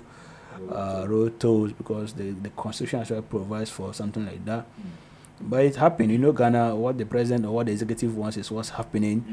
[0.72, 4.66] uh, road tolls because the, the constitution actually provides for something like that.
[5.42, 8.52] But it happened, You know, Ghana, what the president or what the executive wants is
[8.52, 9.26] what's happening.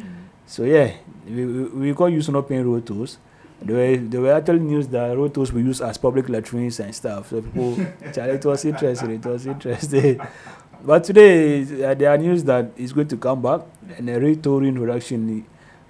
[0.51, 0.95] So yeah,
[1.29, 3.19] we, we, got used to not paying road tolls.
[3.63, 6.93] There were, there were actually news that road tolls were used as public latrines and
[6.93, 7.31] stuff.
[7.31, 9.11] So people, it was interesting.
[9.13, 10.21] It was interesting.
[10.85, 13.61] but today, uh, there are news that it's going to come back
[13.97, 15.47] and a rate toll introduction,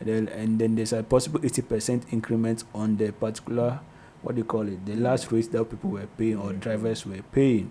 [0.07, 3.81] uh, and then there's a possible 80% increment on the particular,
[4.21, 7.23] what do you call it, the last rate that people were paying or drivers were
[7.33, 7.71] paying.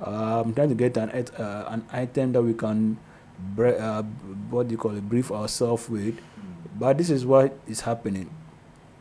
[0.00, 2.96] Uh, I'm trying to get an uh, an item that we can,
[3.38, 4.02] bre- uh,
[4.50, 6.18] what do you call it, brief ourselves with.
[6.78, 8.30] But this is what is happening.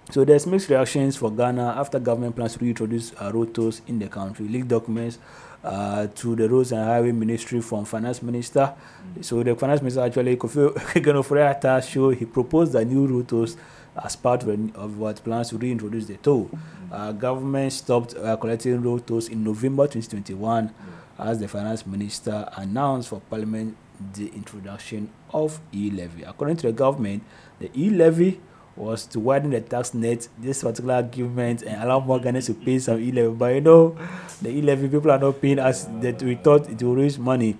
[0.09, 3.99] So there's mixed reactions for Ghana after government plans to reintroduce uh, road tolls in
[3.99, 4.47] the country.
[4.47, 5.19] Leaked documents
[5.63, 8.73] uh, to the Roads and Highway Ministry from Finance Minister.
[9.21, 13.57] So the Finance Minister actually, Kofi Ken Ofori-Atta show he proposed the new road tolls
[14.01, 16.49] as part of, of what plans to reintroduce the toll.
[16.91, 20.73] Uh, government stopped uh, collecting road tolls in November 2021
[21.19, 23.75] as the Finance Minister announced for Parliament
[24.13, 26.23] the introduction of e-levy.
[26.23, 27.23] According to the government,
[27.59, 28.39] the e-levy
[28.75, 32.77] was to widen the tax net this particular government and allow more Ghanaians to pay
[32.79, 33.35] some e-levy.
[33.35, 33.97] But you know,
[34.41, 37.57] the e-levy people are not paying as that we thought it will raise money.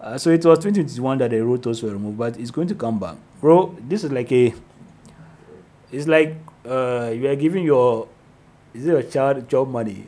[0.00, 2.74] Uh, so it was 2021 that the road tolls were removed, but it's going to
[2.74, 3.16] come back.
[3.40, 4.54] Bro, this is like a,
[5.90, 8.06] it's like uh, you are giving your,
[8.72, 10.06] is it your child job money?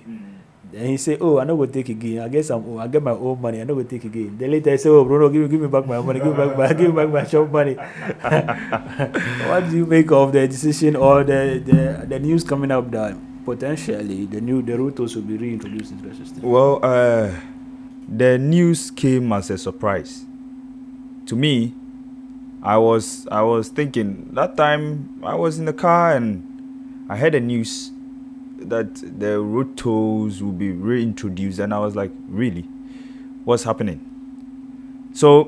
[0.70, 2.20] Then he say, "Oh, I no go take again.
[2.20, 2.62] I get some.
[2.68, 3.60] Oh, I get my own money.
[3.60, 5.68] I no go take again." Then later he say, "Oh, Bruno, give me, give me
[5.68, 6.20] back my money.
[6.20, 7.74] Give me back my, give me back my shop money."
[9.48, 13.16] what do you make of the decision or the the, the news coming up that
[13.48, 16.42] potentially the new the road will be reintroduced into the system?
[16.44, 17.32] Well, uh,
[18.04, 20.26] the news came as a surprise
[21.26, 21.72] to me.
[22.62, 26.44] I was I was thinking that time I was in the car and
[27.08, 27.92] I heard the news
[28.60, 32.62] that the road tolls will be reintroduced, and I was like, really,
[33.44, 34.04] what's happening?
[35.12, 35.44] So,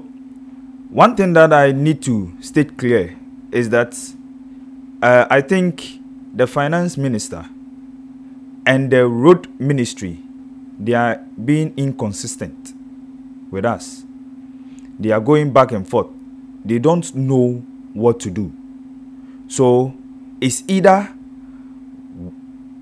[0.91, 3.17] one thing that I need to state clear
[3.53, 3.97] is that
[5.03, 6.01] uh, I think
[6.35, 7.49] the finance minister
[8.67, 10.21] and the road ministry
[10.81, 12.73] they are being inconsistent
[13.51, 14.05] with us.
[14.99, 16.07] They are going back and forth.
[16.65, 18.53] They don't know what to do.
[19.49, 19.95] So
[20.41, 21.13] it's either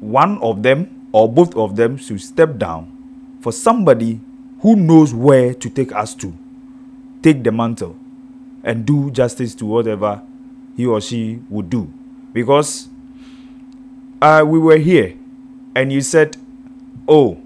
[0.01, 4.21] one of them or both of them should step down for somebody
[4.61, 6.37] who knows where to take us to,
[7.23, 7.97] take the mantle,
[8.65, 10.23] and do justice to whatever
[10.77, 11.93] he or she would do.
[12.33, 12.89] Because
[14.21, 15.15] uh, we were here
[15.75, 16.37] and you said,
[17.07, 17.41] oh,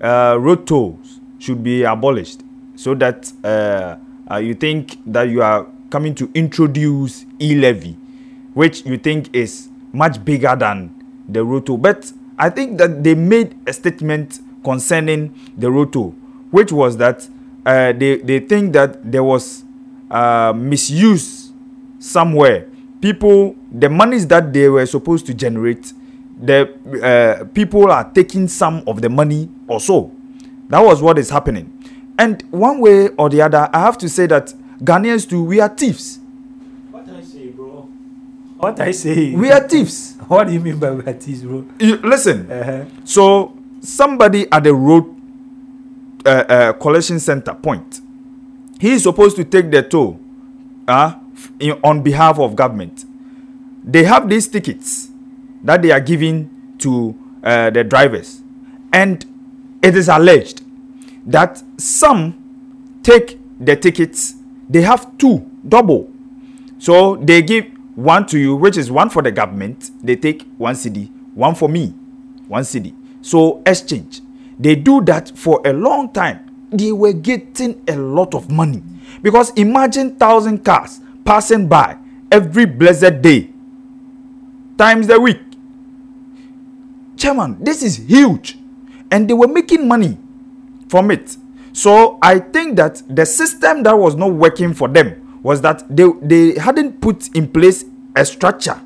[0.00, 2.42] uh, road tolls should be abolished
[2.76, 3.96] so that uh,
[4.30, 7.96] uh, you think that you are coming to introduce e-levy
[8.54, 10.99] which you think is much bigger than
[11.32, 15.94] the road but i think that they made a statement concerning the road
[16.50, 17.28] which was that
[17.66, 19.64] uh, they, they think that there was
[20.10, 21.52] uh, misuse
[21.98, 22.66] somewhere.
[23.00, 25.92] People the monies that they were supposed to generate
[26.42, 30.10] the uh, people are taking some of the money or so.
[30.68, 31.76] That was what is happening.
[32.18, 34.52] And one way or the other i have to say that
[34.84, 36.18] ghanaians too we are thieves
[36.90, 37.88] What I say, bro?
[38.60, 39.34] What I say?
[39.34, 41.64] we are thieves What do you mean by we are thieves, bro?
[41.78, 42.84] you, listen Uh-huh.
[43.04, 45.04] so somebody at the road
[46.26, 48.00] uh, uh, collection center point
[48.78, 50.20] he is supposed to take the toll
[50.86, 51.14] uh,
[51.58, 53.04] in, on behalf of government
[53.82, 55.08] they have these tickets
[55.64, 58.42] that they are giving to uh, the drivers
[58.92, 59.24] and
[59.82, 60.62] it is alleged
[61.26, 62.34] that some
[63.02, 64.34] take the tickets
[64.68, 66.10] they have two double
[66.78, 67.64] so they give
[68.02, 71.68] one to you which is one for the government they take one cd one for
[71.68, 71.88] me
[72.48, 74.20] one cd so exchange.
[74.58, 76.46] They do that for a long time.
[76.70, 78.82] They were getting a lot of money.
[79.22, 81.98] Because imagine thousand cars passing by
[82.30, 83.50] every blessed day
[84.78, 85.40] times the week.
[87.16, 88.56] Chairman this is huge.
[89.10, 90.16] And they were making money
[90.88, 91.36] from it.
[91.72, 96.06] So i think that the system that was not working for them was that they
[96.22, 97.84] they hadn't put in place
[98.16, 98.80] a structure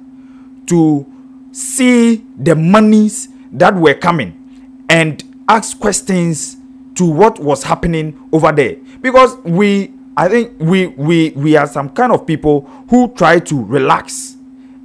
[0.66, 1.06] to
[1.52, 6.56] see the monies that were coming and ask questions
[6.94, 8.76] to what was happening over there.
[9.00, 13.64] Because we i think we we we are some kind of people who try to
[13.64, 14.36] relax.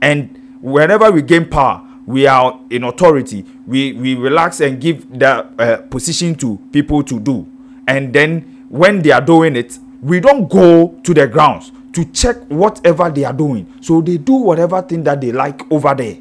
[0.01, 3.45] And whenever we gain power we are in authority.
[3.67, 7.45] We we relax and give the uh, position to people to do.
[7.87, 12.37] And then when they are doing it we don't go to the grounds to check
[12.47, 16.17] whatever they are doing so they do whatever thing that they like over there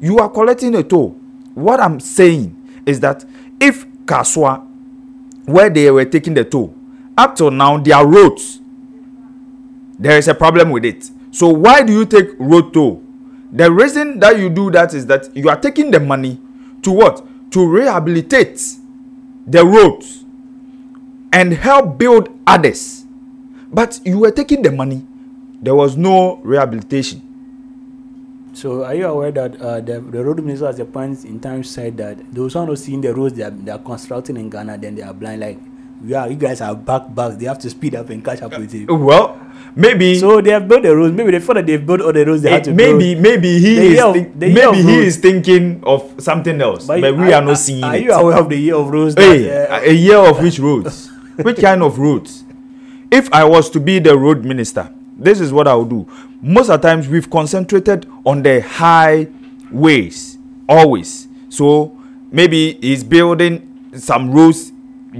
[0.00, 1.10] you are collecting a toll
[1.56, 3.24] what I'm saying is that
[3.58, 4.62] if Kasoa,
[5.46, 6.74] where they were taking the toll,
[7.16, 8.60] up till now, their roads,
[9.98, 11.10] there is a problem with it.
[11.30, 13.02] So why do you take road toll?
[13.52, 16.38] The reason that you do that is that you are taking the money
[16.82, 17.24] to what?
[17.52, 18.60] To rehabilitate
[19.46, 20.25] the roads
[21.32, 23.04] and help build others.
[23.72, 25.04] But you were taking the money,
[25.60, 27.22] there was no rehabilitation.
[28.54, 31.62] So are you aware that uh, the, the road minister at the point in time
[31.62, 34.48] said that those who are not seeing the roads they are, they are constructing in
[34.48, 35.40] Ghana, then they are blind.
[35.42, 35.58] Like,
[36.04, 37.36] yeah, you guys are back back.
[37.38, 38.86] They have to speed up and catch up with it.
[38.90, 39.38] Well,
[39.74, 41.14] maybe So they have built the roads.
[41.14, 43.22] Maybe they thought that they've built all the roads they had to maybe build.
[43.24, 47.32] maybe he The is of- think- maybe he is thinking of something else but, we
[47.34, 47.84] are not seeing it.
[47.84, 49.14] are it you aware of the year of roads?
[49.18, 51.10] hey that, uh, a year of which roads
[51.42, 52.44] which kind of roads
[53.10, 56.06] if i was to be the road minister this is what i would do
[56.42, 61.96] most of the times we've concentrated on the highways always so
[62.30, 64.72] maybe he's building some roads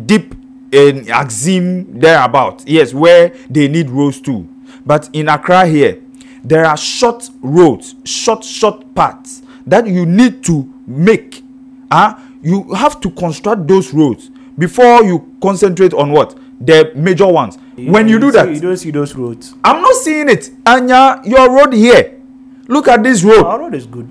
[0.04, 0.34] deep
[0.72, 2.66] in Axim thereabout.
[2.66, 4.48] Yes, where they need roads too.
[4.84, 6.00] But in Accra here,
[6.44, 11.42] there are short roads, short, short paths that you need to make.
[11.90, 17.58] Ah, you have to construct those roads before you concentrate on what the major ones.
[17.76, 19.54] when you do that, you don't see those roads.
[19.62, 20.50] I'm not seeing it.
[20.64, 22.20] Anya, your road here.
[22.68, 23.44] Look at this road.
[23.44, 24.08] Our road is good.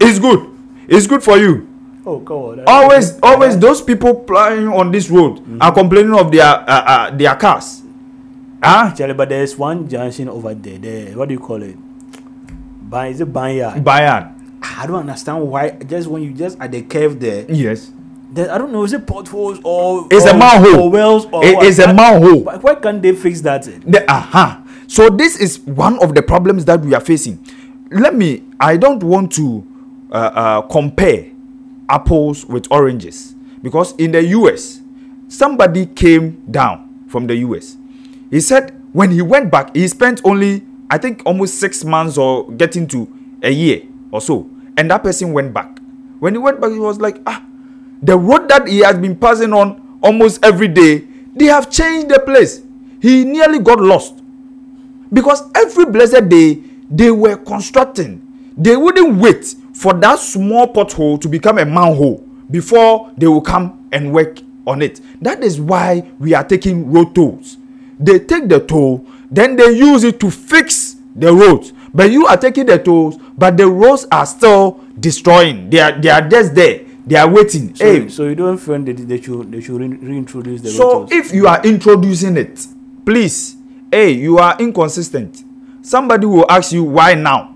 [0.00, 0.46] It's good.
[0.88, 1.66] It's good for you
[2.06, 2.64] Oh, come on.
[2.68, 5.58] always always those people plying on this road Mm-hmm.
[5.60, 7.82] are complaining of their uh, uh, their cars
[8.62, 10.78] ah Actually, but there's one junction over there.
[10.78, 11.74] There, what do you call it?
[12.88, 13.82] By is it Banyard?
[13.82, 14.32] Bayern
[14.62, 15.70] I don't understand why.
[15.82, 17.90] Just when you just at the curve there, yes
[18.32, 18.84] there I don't know.
[18.84, 20.80] Is it potholes or It's a manhole.
[20.84, 22.40] or wells or It is a manhole.
[22.40, 23.62] Why, why can't they fix that?
[23.64, 27.44] the, uh-huh so this is one of the problems that we are facing
[27.90, 29.66] let me i don't want to
[30.12, 31.30] uh, uh, compare
[31.88, 34.80] apples with oranges because in the us
[35.28, 37.76] somebody came down from the us
[38.30, 42.50] he said when he went back he spent only i think almost six months or
[42.52, 43.08] getting to
[43.42, 45.78] a year or so and that person went back
[46.20, 47.42] when he went back he was like ah
[48.02, 51.04] the road that he has been passing on almost every day
[51.36, 52.62] they have changed the place.
[53.00, 54.14] He nearly got lost.
[55.12, 58.22] Because every blessed day they were constructing.
[58.56, 59.44] They wouldn't wait
[59.74, 64.80] for that small pothole to become a manhole before they will come and work on
[64.80, 65.00] it.
[65.20, 67.58] That is why we are taking road tolls.
[68.00, 71.72] They take the toll then they use it to fix the roads.
[71.92, 75.68] But you are taking the tolls but the roads are still destroying.
[75.68, 77.74] They are they are just there they are waiting.
[77.74, 78.08] So, hey.
[78.08, 81.46] so you don't feel that they should they should re- reintroduce the so if you
[81.46, 82.66] are introducing it
[83.04, 83.56] please
[83.90, 85.44] hey you are inconsistent.
[85.82, 87.54] Somebody will ask you why now?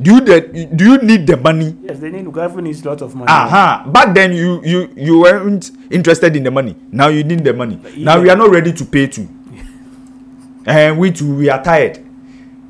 [0.00, 0.40] Do you the,
[0.74, 1.76] do you need the money?
[1.82, 3.30] Yes, they need Uganda needs a lot of money.
[3.30, 6.74] uh-huh back then you you you weren't interested in the money.
[6.90, 7.78] Now you need the money.
[7.98, 9.28] Now we are not ready to pay too.
[10.64, 12.02] And we too we are tired.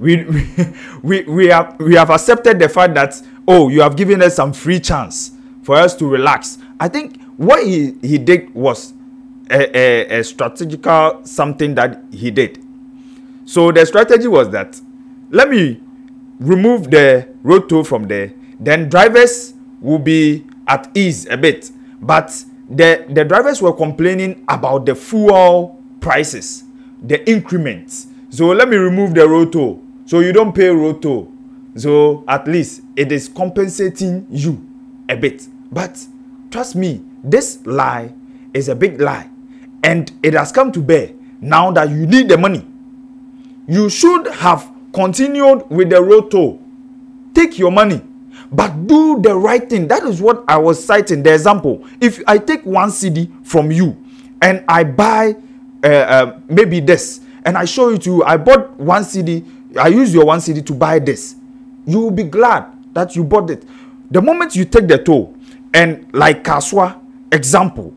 [0.00, 0.48] We we
[1.02, 3.14] we, we have we have accepted the fact that
[3.46, 5.30] oh you have given us some free chance
[5.62, 6.58] for us to relax.
[6.78, 8.92] I think what he he did was
[9.50, 12.58] a a, a strategical something that he did.
[13.44, 14.80] So the strategy was that
[15.30, 15.80] let me
[16.38, 18.32] remove the road toll from there.
[18.60, 21.70] Then drivers will be at ease a bit.
[22.00, 26.64] But the the drivers were complaining about the fuel prices
[27.04, 28.06] the increments.
[28.30, 31.30] So let me remove the road toll so you don't pay road toll
[31.76, 34.66] so at least it is compensating you
[35.08, 36.06] a bit but
[36.50, 38.12] trust me this lie
[38.54, 39.28] is a big lie.
[39.84, 41.10] And it has come to bear
[41.40, 42.64] now that you need the money.
[43.66, 46.60] You should have continued with the road toll
[47.34, 48.00] take your money
[48.50, 49.88] but do the right thing.
[49.88, 51.84] That is what i was citing the example.
[52.00, 53.96] If i take one cd from you
[54.42, 55.34] and i buy
[55.82, 59.44] uh, uh, maybe this and i show it to you i bought one cd
[59.80, 61.36] i use your one cd to buy this
[61.86, 63.64] you will be glad that you bought it.
[64.10, 65.34] The moment you take the toll
[65.74, 67.00] and like Kasoa
[67.32, 67.94] example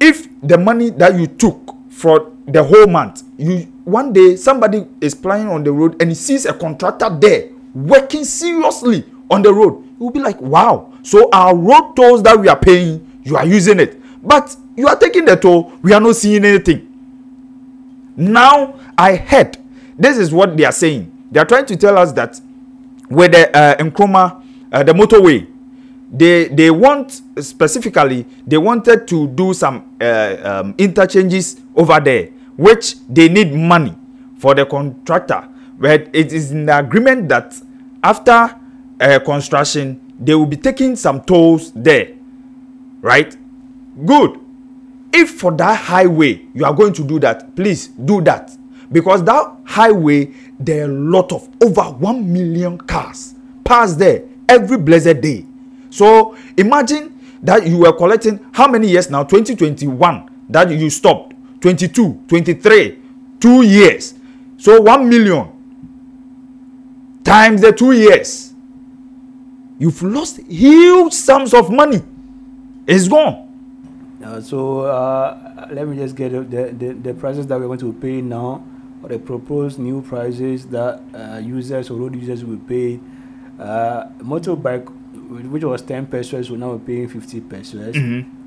[0.00, 5.14] if the money that you took for the whole month you one day somebody is
[5.14, 9.82] plying on the road and he sees a contractor there working seriously on the road
[9.98, 10.92] he will be like wow.
[11.02, 14.00] So our road tolls that we are paying you are using it.
[14.26, 16.88] But you are taking the toll we are not seeing anything.
[18.16, 19.56] Now i heard
[19.98, 21.10] this is what they are saying.
[21.30, 22.40] They are trying to tell us that
[23.08, 25.46] with the uh, Nkrumah, uh, the motorway
[26.12, 32.96] they they want specifically they wanted to do some uh, um, interchanges over there which
[33.08, 33.96] they need money
[34.38, 35.48] for the contractor.
[35.78, 37.54] But it is in the agreement that
[38.04, 38.54] after
[39.00, 42.10] uh, construction they will be taking some tolls there
[43.00, 43.34] right?
[44.04, 44.38] Good.
[45.14, 48.50] If for that highway you are going to do that please do that.
[48.92, 53.34] Because that highway there are a lot of over 1 million cars
[53.64, 55.46] pass there every blessed day
[55.92, 57.12] so imagine
[57.42, 59.24] that you were collecting how many years now?
[59.24, 61.34] 2021 that you stopped.
[61.60, 63.02] 22 23
[63.38, 64.14] two years.
[64.56, 65.48] So 1 million
[67.24, 68.54] times the two years.
[69.78, 72.00] You've lost huge sums of money.
[72.86, 73.48] It's gone.
[74.24, 77.92] Uh, so uh, let me just get the, the, the prices that we're going to
[77.92, 78.64] pay now,
[79.02, 83.00] or the proposed new prices that uh, users or road users will pay.
[83.58, 84.86] Uh, motorbike,
[85.50, 87.96] which was 10 pesos, will now be paying 50 pesos.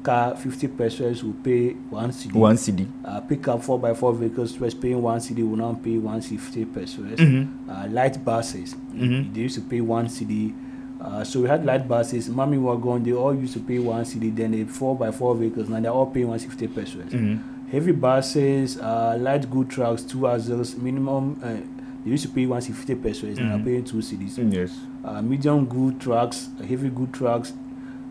[0.03, 2.38] Car, 50 pesos will pay 1 CD.
[2.39, 7.18] one cd Uh, pickup 4x4 vehicles was paying 1 CD, will now pay 150 pesos.
[7.20, 7.47] Mhm.
[7.68, 9.34] Uh, light buses, Mhm.
[9.34, 10.53] they used to pay 1 CD.
[11.01, 14.30] Uh, so we had light buses, Mami Wagon, they all used to pay 1 CD,
[14.30, 17.11] then the 4x4 vehicles, now they're all paying 150 pesos.
[17.11, 17.39] Mhm.
[17.72, 21.57] Heavy buses, uh, light good trucks, two axles, minimum, uh,
[22.06, 23.49] they used to pay 150 pesos, now Mhm.
[23.49, 24.38] they're paying 2 CDs.
[24.53, 24.72] yes
[25.03, 27.53] Uh, medium good trucks, heavy good trucks,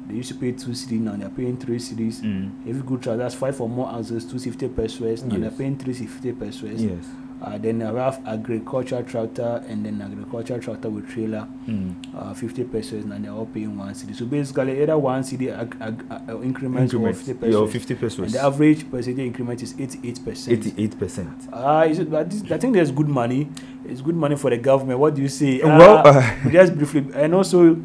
[0.08, 2.20] they used to pay 2 CD, now they're paying 3 CDs.
[2.22, 2.50] Mm.
[2.66, 5.54] Heavy good trucks, that's 5 or more axles, 250 pesos, now they're Yes.
[5.58, 6.82] paying 350 pesos.
[6.82, 7.04] yes
[7.44, 11.92] Uh, then I have agriculture tractor and then agriculture tractor with trailer, Mm.
[12.16, 14.14] uh, 50 pesos, and they're all paying 1 CD.
[14.14, 17.16] So basically, either 1 CD ag- ag- uh, increments or Increment.
[17.16, 20.52] 50 Yeah, 50 pesos And the average percentage increment is 88%.
[20.52, 23.50] 88 percent Uh, is it, I think there's good money.
[23.86, 24.98] It's good money for the government.
[24.98, 25.60] What do you say?
[25.62, 27.76] Well, Uh, uh, just briefly, and also,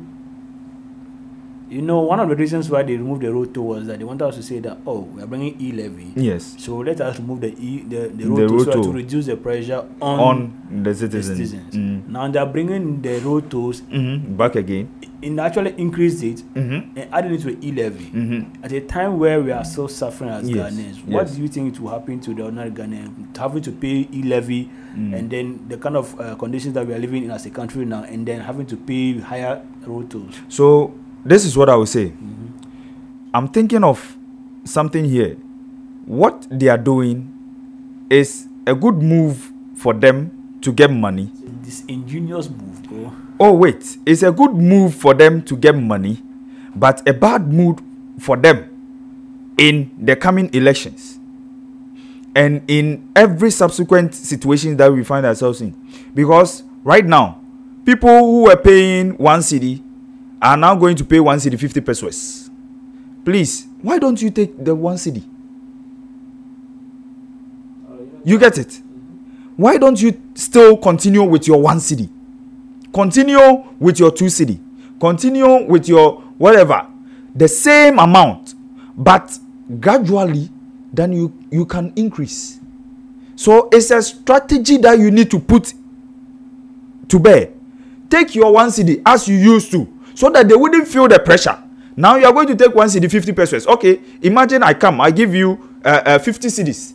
[1.69, 4.03] you know, one of the reasons why they removed the road toll was that they
[4.05, 6.11] wanted us to say that, oh, we are bringing e levy.
[6.15, 8.85] yes So let us remove the e the, the The road toll road so as
[8.87, 10.37] to reduce the pressure on, on
[10.83, 11.75] the the citizens, citizens.
[11.75, 12.07] Mm.
[12.09, 14.35] Now they are bringing the road tolls Mhm.
[14.37, 14.89] back again
[15.21, 16.95] in actually increased it Mhm.
[16.95, 18.05] and adding it to e levy.
[18.13, 18.63] Mhm.
[18.63, 21.35] At a time where we are still suffering as Yes, Ghanaians, what yes.
[21.35, 24.69] do you think it will happen to the ordinary Ghanaian having to pay e levy
[24.97, 25.13] Mm.
[25.13, 27.85] and then the kind of uh, conditions that we are living in as a country
[27.85, 30.33] now, and then having to pay higher road tolls?
[30.49, 30.91] So
[31.25, 32.13] this is what I will say.
[33.33, 34.17] I'm thinking of
[34.63, 35.35] something here.
[36.05, 37.31] What they are doing
[38.09, 41.31] is a good move for them to get money.
[41.61, 43.13] This ingenious move, bro.
[43.39, 46.21] Oh wait, it's a good move for them to get money,
[46.75, 47.79] but a bad move
[48.19, 48.65] for them
[49.57, 51.19] in the coming elections
[52.35, 55.75] and in every subsequent situation that we find ourselves in.
[56.13, 57.41] Because right now,
[57.85, 59.83] people who were paying one city
[60.41, 62.49] are now going to pay one city 50 pesos.
[63.25, 65.23] Please, why don't you take the one city?
[68.23, 68.81] You get it?
[69.57, 72.09] Why don't you still continue with your one city?
[72.93, 74.59] Continue with your two city.
[74.99, 76.87] Continue with your whatever.
[77.35, 78.55] The same amount,
[78.97, 79.37] but
[79.79, 80.49] gradually,
[80.91, 82.59] then you, you can increase.
[83.35, 85.73] So it's a strategy that you need to put
[87.09, 87.49] to bear.
[88.09, 89.87] Take your one city as you used to,
[90.19, 91.57] so that they wouldn't feel the pressure.
[91.95, 93.65] Now you are going to take one city 50 pesos.
[93.65, 96.93] Okay, imagine I come, I give you uh, uh, 50 cities.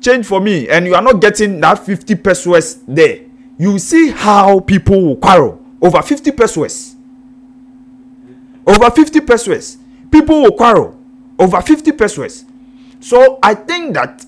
[0.00, 3.22] Change for me, and you are not getting that 50 pesos there.
[3.58, 6.94] You see how people will quarrel over 50 pesos.
[8.64, 9.78] Over 50 pesos.
[10.12, 10.96] People will quarrel
[11.40, 12.44] over 50 pesos.
[13.00, 14.24] So I think that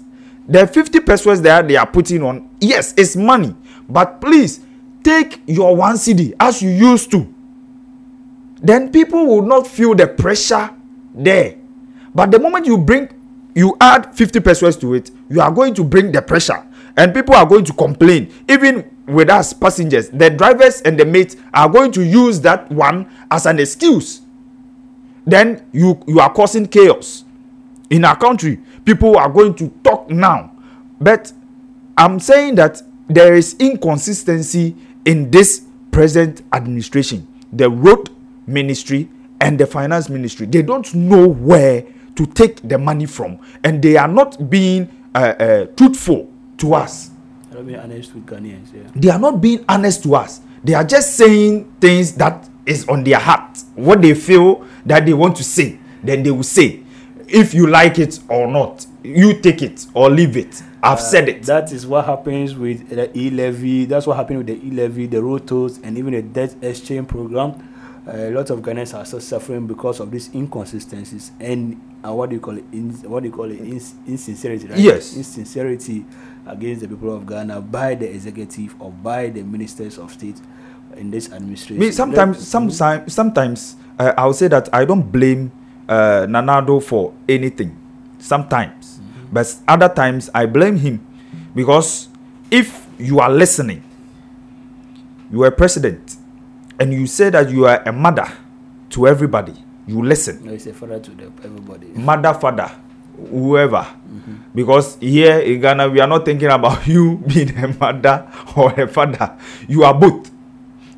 [0.49, 3.55] the 50 pesos that they are putting on, yes, it's money.
[3.89, 4.59] But please
[5.05, 7.34] take your one CD as you used to.
[8.64, 10.70] Then people will not feel the pressure
[11.14, 11.56] there.
[12.14, 13.10] But the moment you bring,
[13.54, 16.66] you add 50 pesos to it, you are going to bring the pressure.
[16.96, 18.32] And people are going to complain.
[18.48, 23.06] Even with us passengers, the drivers and the mates are going to use that one
[23.30, 24.22] as an excuse.
[25.26, 27.24] Then you, you are causing chaos
[27.90, 28.60] in our country.
[28.86, 30.52] People are going to talk now.
[30.98, 31.32] But
[31.98, 37.28] I'm saying that there is inconsistency in this present administration.
[37.52, 38.13] The road
[38.47, 39.09] ministry
[39.40, 41.84] and the finance ministry, they don't know where
[42.16, 43.38] to take the money from.
[43.62, 47.11] And they are not being uh, uh, truthful to us.
[47.57, 48.82] Honest with Ghanaians, yeah.
[48.97, 50.40] They are not being honest to us.
[50.64, 53.59] They are just saying things that is on their heart.
[53.74, 56.82] What they feel that they want to say, then they will say.
[57.28, 60.62] If you like it or not, you take it or leave it.
[60.82, 61.42] I've said it.
[61.45, 63.86] That is what happens with the e levy.
[63.86, 67.09] That's what happened with the e levy, the road tolls, and even the debt exchange
[67.09, 67.74] program.
[68.07, 72.36] A lot of Ghanaians are still suffering because of these inconsistencies and uh, what do
[72.36, 72.64] you call it?
[72.70, 73.61] In, what do you call it?
[73.61, 74.78] Ins- insincerity, right?
[74.78, 75.16] Yes.
[75.16, 76.05] Insincerity
[76.46, 80.36] against the people of Ghana by the executive or by the ministers of state
[80.96, 81.78] in this administration.
[81.78, 85.50] Me sometimes, sometimes, sometimes uh, I'll say that I don't blame
[85.88, 87.76] uh, Nana Addo for anything.
[88.18, 89.34] Sometimes, mm-hmm.
[89.34, 91.05] but other times I blame him
[91.55, 92.09] because
[92.50, 93.82] if you are listening,
[95.30, 96.16] you are president,
[96.79, 98.27] and you say that you are a mother
[98.91, 99.55] to everybody,
[99.87, 100.45] you listen.
[100.45, 101.87] No, it's a father to the, everybody.
[101.89, 102.70] Mother, father,
[103.31, 103.79] whoever.
[103.83, 104.35] Mm-hmm.
[104.55, 108.89] Because here in Ghana, we are not thinking about you being a mother or a
[108.89, 109.37] father.
[109.68, 110.31] You are both,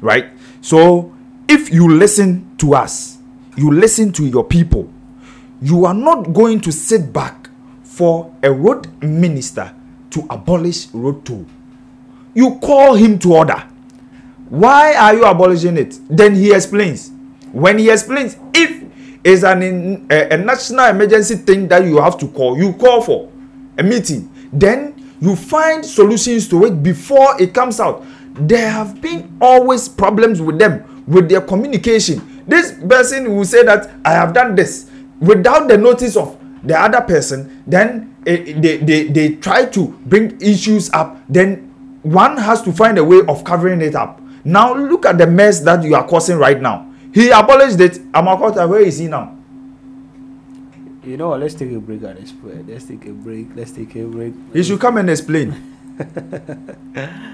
[0.01, 0.27] right?
[0.61, 1.15] So
[1.49, 3.19] if you listen to us,
[3.57, 4.93] you listen to your people,
[5.63, 7.49] you are not going to sit back
[7.83, 9.75] for a road minister
[10.11, 11.47] to abolish road toll.
[12.35, 13.67] You call him to order.
[14.49, 15.99] Why are you abolishing it?
[16.09, 17.11] Then he explains.
[17.53, 18.85] When he explains, if
[19.25, 23.31] it's an a, a national emergency thing that you have to call, you call for
[23.79, 24.31] a meeting.
[24.53, 28.05] Then you find solutions to it before it comes out.
[28.35, 32.45] There have been always problems with them with their communication.
[32.47, 34.91] This person will say that I have done this
[35.21, 37.63] without the notice of the other person.
[37.67, 41.19] Then eh, they, they, they try to bring issues up.
[41.29, 41.73] Then
[42.03, 44.21] one has to find a way of covering it up.
[44.47, 46.89] Now look at the mess that you are causing right now.
[47.13, 47.95] He abolished it.
[48.13, 49.37] Amoako-Attah, where is he now?
[51.03, 51.35] You know?
[51.35, 52.65] Let's take a break and explain.
[52.69, 53.49] Let's take a break.
[53.57, 54.35] Let's take a break.
[54.53, 55.51] He should come and explain.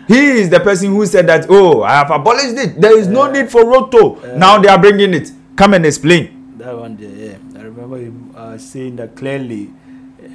[0.09, 2.81] he is the person who said that, oh, I have abolished it.
[2.81, 4.17] There is no need for roto.
[4.17, 5.31] Uh, now they are bringing it.
[5.55, 6.55] Come and explain.
[6.57, 7.61] That one there, yeah.
[7.61, 9.69] I remember him uh, saying that clearly.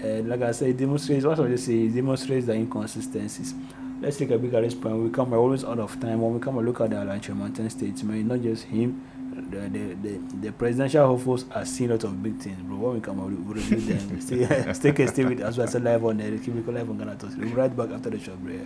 [0.03, 3.55] Uh, like I said, demonstrates, what I just say, demonstrates the inconsistencies.
[3.99, 4.95] Let's take a big at this point.
[4.97, 6.21] We come, we're always out of time.
[6.21, 9.01] When we come and look at the Alan Kyeremanten statement, not just him,
[9.49, 12.77] the, the, the, the presidential hopefuls are seeing a lot of big things, bro.
[12.77, 14.21] When we come out, we'll review them.
[14.73, 17.35] stay, stay, stay with as well as live on the Cubicle Live on Ghana Talks.
[17.35, 18.59] We'll be right back after the show, bro.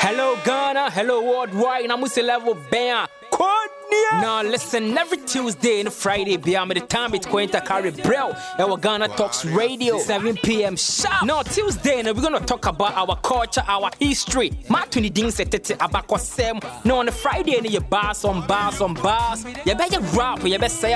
[0.00, 3.08] Hello Ghana, hello worldwide, I'm level band.
[4.12, 8.32] Now listen, every Tuesday and Friday, beyond the time it's going to carry bro.
[8.58, 10.76] Our Ghana Talks Radio, 7 p.m.
[10.76, 11.24] sharp.
[11.24, 14.50] Now Tuesday, now we're gonna talk about our culture, our history.
[14.68, 16.58] Matuni ding setete abako sem.
[16.84, 19.44] Now on the Friday, you bars on bars on bars.
[19.64, 20.92] You better rap, you better say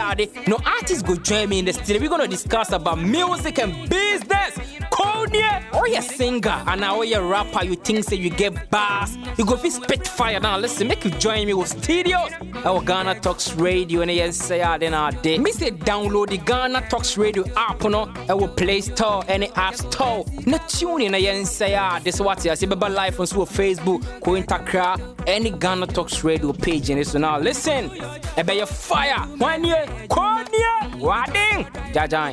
[0.46, 2.00] No artists go join me in the studio.
[2.00, 4.58] We're gonna discuss about music and business.
[4.90, 9.16] Konya, or oh, you singer, and now you rapper, you think say you get bars.
[9.38, 10.40] You go be spit fire.
[10.40, 12.30] Now listen, make you join me with studios.
[12.64, 15.40] Oh, Ghana Talks Radio and yes, say I then I did.
[15.40, 18.12] Me say download the Ghana Talks Radio app no.
[18.28, 20.24] Our Play Store and App Store.
[20.46, 24.02] Na tune in and say ah this what you see baba live on so Facebook,
[24.20, 27.90] ko Intakra, any Ghana Talks Radio page and so now listen.
[28.38, 29.20] E be your fire.
[29.38, 31.66] One year, konya, wading.
[31.92, 32.32] Jajan.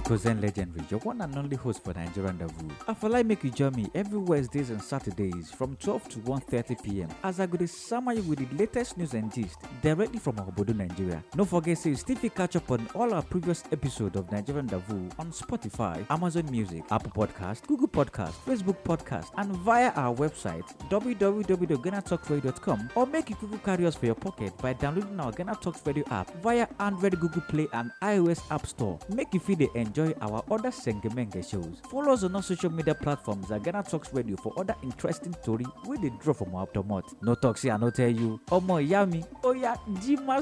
[0.00, 2.70] Kozen Legendary, your one and only host for Nigerian Davu.
[2.88, 6.82] I feel like make you join me every Wednesdays and Saturdays from 12 to 1.30
[6.82, 10.36] pm as I go to summer you with the latest news and gist directly from
[10.36, 11.22] Obodo, Nigeria.
[11.36, 15.30] Don't forget to still catch up on all our previous episodes of Nigerian Davu on
[15.32, 23.06] Spotify, Amazon Music, Apple Podcast, Google Podcast, Facebook Podcast, and via our website www.ghanatalkradio.com or
[23.06, 26.30] make it Google carry us for your pocket by downloading our Ghana Talks Radio app
[26.42, 28.98] via Android, Google Play, and iOS App Store.
[29.08, 31.80] Make you feel the enjoy enjoy our other Sengemenge shows.
[31.90, 35.64] Follow us on our social media platforms at Ghana Talks Radio for other interesting story
[35.84, 37.04] where they draw from our automat.
[37.22, 38.40] No talks here, I no tell you.
[38.50, 40.38] Omo yami, oya jima.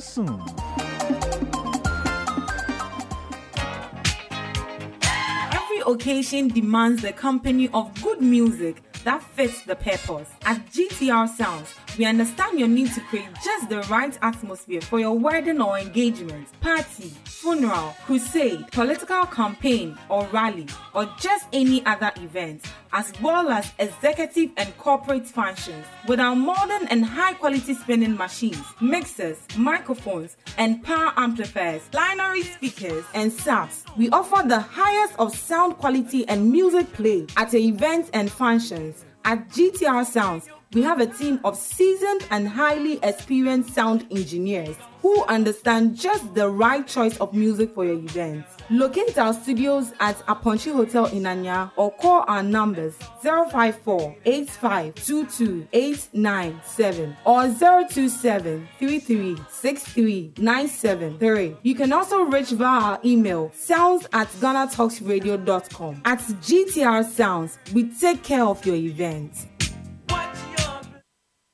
[5.53, 10.28] Every occasion demands the company of good music that fits the purpose.
[10.44, 15.18] At GTR Sounds, we understand your need to create just the right atmosphere for your
[15.18, 22.64] wedding or engagement, party, funeral, crusade, political campaign or rally, or just any other event,
[22.92, 25.84] as well as executive and corporate functions.
[26.07, 33.05] With our modern and high quality spinning machines, mixers, microphones, and power amplifiers, binary speakers,
[33.14, 38.30] and subs, we offer the highest of sound quality and music play at events and
[38.30, 38.97] functions.
[39.24, 45.24] At GTR Sounds, we have a team of seasoned and highly experienced sound engineers who
[45.24, 48.44] understand just the right choice of music for your event.
[48.70, 57.16] Locate our studios at Aponchi Hotel in Anya or call our numbers 054 8522 897
[57.24, 66.03] or 027 33 You can also reach via our email sounds at ghanatalksradio.com.
[66.05, 69.46] At GTR Sounds, we take care of your event.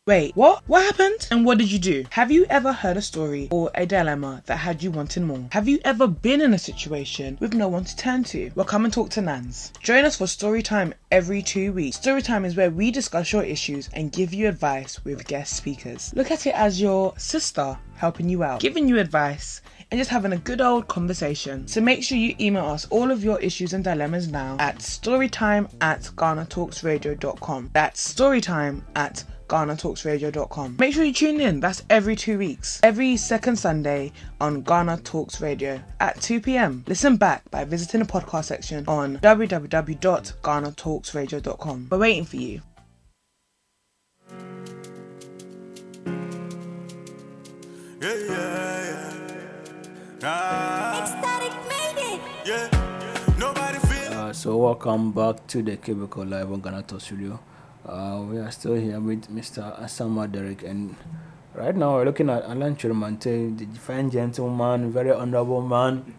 [0.07, 0.63] Wait, what?
[0.67, 1.27] What happened?
[1.31, 2.05] And what did you do?
[2.11, 5.49] Have you ever heard a story or a dilemma that had you wanting more?
[5.53, 8.51] Have you ever been in a situation with no one to turn to?
[8.55, 9.73] Well, come and talk to Nans.
[9.81, 11.97] Join us for story time every two weeks.
[11.97, 16.13] Story time is where we discuss your issues and give you advice with guest speakers.
[16.15, 20.35] Look at it as your sister helping you out, giving you advice and just having
[20.35, 21.67] a good old conversation.
[21.67, 25.71] So make sure you email us all of your issues and dilemmas now at storytime
[25.81, 27.71] at GhanaTalksRadio.com.
[27.73, 30.77] That's storytime at GhanaTalksRadio.com.
[30.79, 31.59] Make sure you tune in.
[31.61, 32.81] That's every two weeks.
[32.83, 36.85] Every second Sunday on Ghana Talks Radio at 2 p.m.
[36.87, 41.89] Listen back by visiting the podcast section on www.ghanatalksradio.com.
[41.91, 42.61] We're waiting for you.
[48.01, 49.13] Yeah, yeah, yeah.
[50.25, 51.21] Ah,
[52.45, 52.69] yeah.
[53.39, 57.39] Nobody feel Uh, so welcome back to the Cubicle Live on Ghana Talk Studio.
[57.85, 59.61] Uh, we are still here with Mr.
[59.79, 60.97] Asama Derek, and
[61.53, 66.15] right now we're looking at Alan Kyeremanten, the fine gentleman, very honorable man.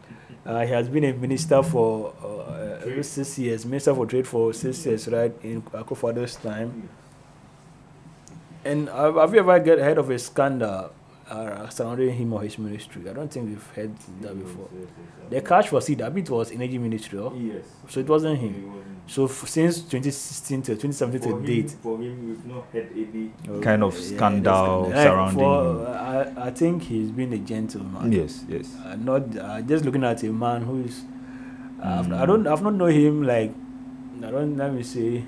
[0.45, 4.85] Uh, he has been a minister for uh, six years, minister for trade for six
[4.85, 6.87] years, right, in Akufo-Addo's time.
[8.63, 10.91] And uh, have you ever get heard of a scandal
[11.29, 13.09] uh, surrounding him or his ministry?
[13.09, 14.69] I don't think we've heard that before.
[15.29, 17.33] The cash was it, I mean, it was energy ministry, oh?
[17.35, 17.65] Yes.
[17.89, 18.83] so it wasn't him.
[19.07, 23.59] So f- since 2016 to 2017 to date, for him, we've not had any Oh,
[23.59, 25.87] kind of scandal yeah, surrounding for- him.
[25.87, 28.11] I, I think he's been a gentleman.
[28.11, 28.75] Yes, yes.
[28.83, 31.03] Uh, not uh, just looking at a man who is.
[31.83, 32.27] Uh, I've- I Mm.
[32.27, 32.47] don't.
[32.47, 33.51] I've not known him like.
[34.23, 34.57] I don't.
[34.57, 35.23] Let me say.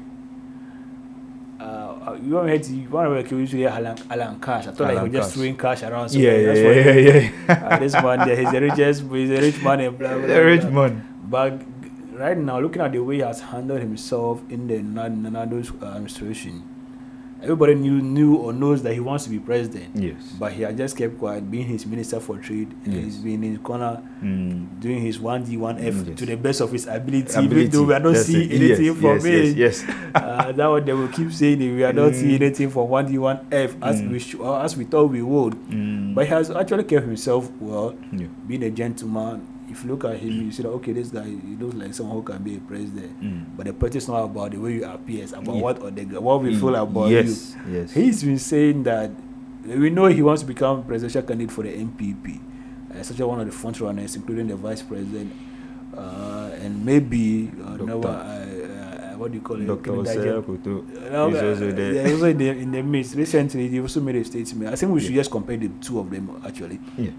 [1.60, 2.72] Uh, you want to?
[2.76, 4.68] You want to use Alan, Alan Cash?
[4.68, 6.10] I thought like he was just throwing cash around.
[6.10, 7.68] So Yeah, like, yeah, yeah, yeah, yeah.
[7.72, 9.04] uh, this man, he's the richest.
[9.12, 9.80] He's a rich man.
[9.80, 10.70] And blah, blah, blah, A rich blah.
[10.88, 11.20] man.
[11.24, 11.62] But
[12.14, 15.72] right now, looking at the way he has handled himself in the Nan- Nana Addo's
[15.82, 16.64] uh, administration,
[17.42, 19.96] everybody knew, knew or knows that he wants to be president.
[19.96, 20.16] Yes.
[20.40, 23.04] But he has just kept quiet, being his minister for trade, and Yes.
[23.06, 24.80] he's been in his corner Mm.
[24.80, 26.18] doing his 1D, 1F Mm, yes.
[26.20, 27.46] to the best of his ability, Ability.
[27.46, 28.56] even though we are not That's seeing it.
[28.56, 29.58] anything yes, from yes, it.
[29.58, 29.96] Yes, yes.
[30.16, 32.16] uh, that what they will keep saying, we are not Mm.
[32.16, 34.12] seeing anything from 1D, 1F as, Mm.
[34.12, 35.54] we sh- or as we thought we would.
[35.70, 36.16] Mm.
[36.16, 38.28] But he has actually kept himself well Yeah.
[38.48, 39.42] being a gentleman,
[39.78, 42.18] if you look at him, you see that okay, this guy he looks like someone
[42.18, 43.22] who can be a president.
[43.22, 43.56] Mm.
[43.56, 45.62] But the politics is not about the way you appear, it's about Yeah.
[45.62, 47.74] what or the, what we feel about yes, you.
[47.74, 49.12] Yes, He's been saying that
[49.66, 52.40] we know he wants to become presidential candidate for the NPP,
[52.92, 55.32] uh, such as one of the front runners, including the vice president,
[55.96, 57.76] uh, and maybe uh.
[57.78, 59.66] Noah, uh, uh, what do you call it?
[59.66, 59.92] Dr.
[59.92, 61.94] Kemi Osei No, is uh, also there.
[61.94, 63.14] yeah, also in the, in the midst.
[63.16, 64.74] Recently, he also made a statement.
[64.74, 66.80] I think we should just compare the two of them actually.
[66.98, 67.12] Yeah.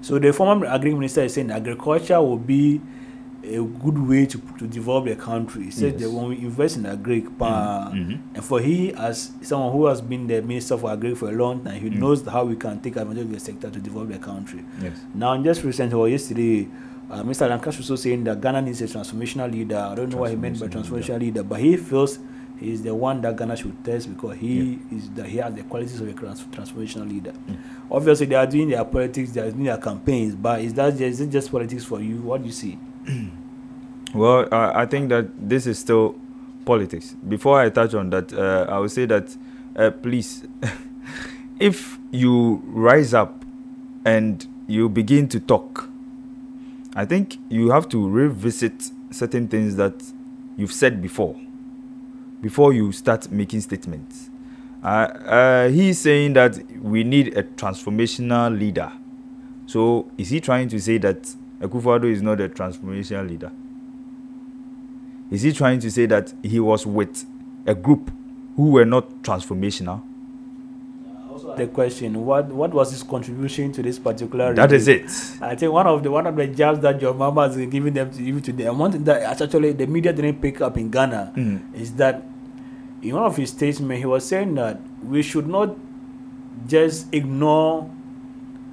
[0.00, 2.80] So the former agri minister is saying agriculture will be
[3.44, 5.64] a good way to, to develop the country.
[5.64, 6.02] He said Yes.
[6.02, 8.18] that when we invest in agri, pa, Mhm.
[8.34, 11.64] and for he as someone who has been the minister for agri for a long
[11.64, 11.98] time, he Mm.
[11.98, 14.60] knows how we can take advantage of the sector to develop the country.
[14.82, 14.92] Yes.
[15.14, 16.68] Now, just recently or yesterday,
[17.10, 17.48] uh, Mr.
[17.48, 19.78] Lancaster was also saying that Ghana needs a transformational leader.
[19.78, 22.18] I don't know what he meant by transformational leader, but he feels
[22.60, 26.00] he's the one that Ghana should test because he is that he has the qualities
[26.00, 27.32] of a trans- transformational leader.
[27.90, 31.02] Obviously, they are doing their politics, they are doing their campaigns, but is that just,
[31.02, 32.20] is it just politics for you?
[32.22, 32.78] What do you see?
[34.14, 36.14] Well, I I think that this is still
[36.64, 37.14] politics.
[37.28, 39.36] Before I touch on that, uh, I will say that,
[39.76, 40.46] uh, please,
[41.60, 43.44] if you rise up
[44.06, 45.88] and you begin to talk,
[46.94, 50.02] I think you have to revisit certain things that
[50.56, 51.36] you've said before,
[52.40, 54.30] before you start making statements.
[54.82, 58.92] Uh, uh, he's saying that we need a transformational leader.
[59.66, 61.22] So, is he trying to say that
[61.60, 63.50] Akufo-Addo is not a transformational leader?
[65.30, 67.26] Is he trying to say that he was with
[67.66, 68.10] a group
[68.56, 70.02] who were not transformational?
[71.58, 74.54] The question: What what was his contribution to this particular?
[74.54, 75.10] That is it.
[75.40, 77.92] I think one of the one of the jobs that your mama has been giving
[77.94, 78.78] them to even to them.
[78.78, 81.74] One thing that actually the media didn't pick up in Ghana Mhm.
[81.74, 82.22] is that
[83.02, 85.76] in one of his statements he was saying that we should not
[86.66, 87.90] just ignore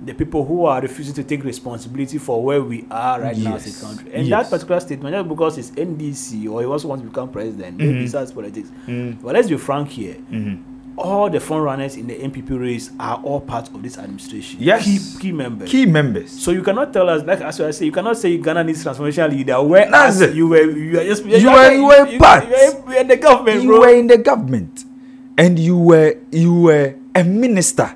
[0.06, 3.66] the people who are refusing to take responsibility for where we are right now as
[3.66, 4.12] a country.
[4.14, 4.44] And Yes.
[4.44, 7.86] that particular statement, just because it's NDC or he also wants to become president, Mhm.
[7.94, 8.70] maybe that's politics.
[8.88, 9.18] Mm.
[9.24, 10.16] But let's be frank here.
[10.32, 10.58] Mhm.
[10.98, 14.58] All the front runners in the NPP race are all part of this administration.
[14.62, 14.86] Yes.
[14.86, 15.70] Key, key members.
[15.70, 16.32] Key members.
[16.32, 19.30] So you cannot tell us, like as I say, you cannot say Ghana needs transformation
[19.30, 19.62] leader.
[19.62, 20.36] Where That's it.
[20.36, 22.46] you were, you were just You were- you were you, part.
[22.46, 23.80] You, were- you were in the government, you bro.
[23.82, 24.86] were in the government
[25.38, 27.94] and you were you were a minister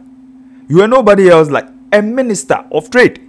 [0.67, 3.21] you were nobody else like a minister of trade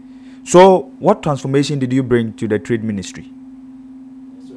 [0.43, 3.31] so what transformation did you bring to the trade ministry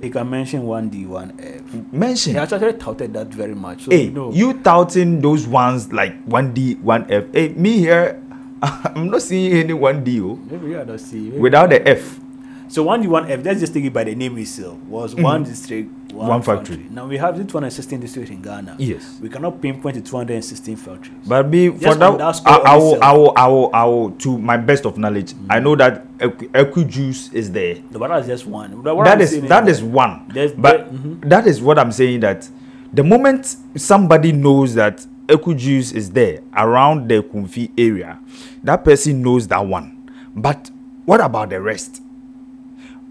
[0.03, 1.93] he can mention one D, one F.
[1.93, 2.33] Mention.
[2.33, 3.83] He actually touted that very much.
[3.83, 7.23] So hey, you know, you touting those ones like one D, one F.
[7.31, 8.21] Hey, me here,
[8.61, 11.29] I'm not seeing any one D oh, maybe you don't see.
[11.29, 11.39] Maybe.
[11.39, 12.19] without the F.
[12.67, 13.43] So one D, one F.
[13.43, 14.77] Let's just take it by the name itself.
[14.89, 15.23] Was mm-hmm.
[15.23, 16.29] one district, one, Mm-hmm.
[16.29, 16.85] One factory.
[16.89, 18.75] Now we have the 216 districts in Ghana.
[18.79, 19.19] Yes.
[19.21, 21.17] We cannot pinpoint the 216 factories.
[21.27, 23.03] But me for that, that I, I will.
[23.03, 26.85] I will, I will, I will, to my best of knowledge, I know that Equi,
[26.85, 27.75] Juice is there.
[27.91, 28.83] No, but that's just one.
[28.83, 30.27] What that I'm is that is one.
[30.33, 31.29] There's- but there- mhm.
[31.29, 32.21] that is what I'm saying.
[32.21, 32.47] That
[32.93, 38.19] the moment somebody knows that Equi Juice is there around the Kumfi area,
[38.63, 40.09] that person knows that one.
[40.35, 40.69] But
[41.05, 42.01] what about the rest?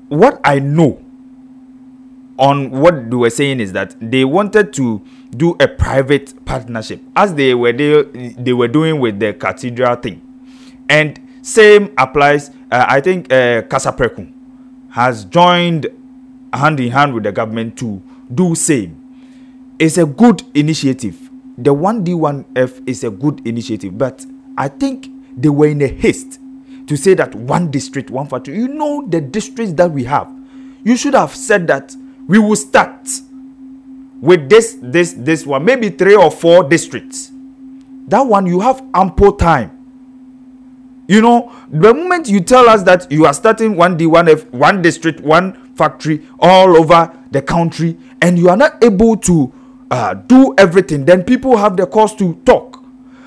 [0.09, 1.01] What I know
[2.43, 5.01] on what they were saying is that they wanted to
[5.37, 8.03] do a private partnership as they were they,
[8.37, 10.21] they were doing with the cathedral thing.
[10.89, 14.31] And same applies uh, i think uh, Kasapreko
[14.91, 15.87] has joined
[16.53, 18.03] hand in hand with the government to
[18.35, 18.99] do same.
[19.79, 21.31] It's a good initiative.
[21.59, 24.27] The 1d1f is a good initiative but
[24.59, 26.41] i think they were in a haste
[26.89, 30.29] to say that one district one factory you know the districts that we have.
[30.85, 31.95] You should have said that
[32.29, 33.09] we will start
[34.21, 37.31] with this this this one maybe three or four districts.
[38.09, 39.79] That one you have ample time.
[41.09, 44.47] You know the moment you tell us that you are starting one d one f
[44.53, 49.53] one district one factory all over the country and you are not able to
[49.91, 52.83] uh, do everything then people have the cause to talk.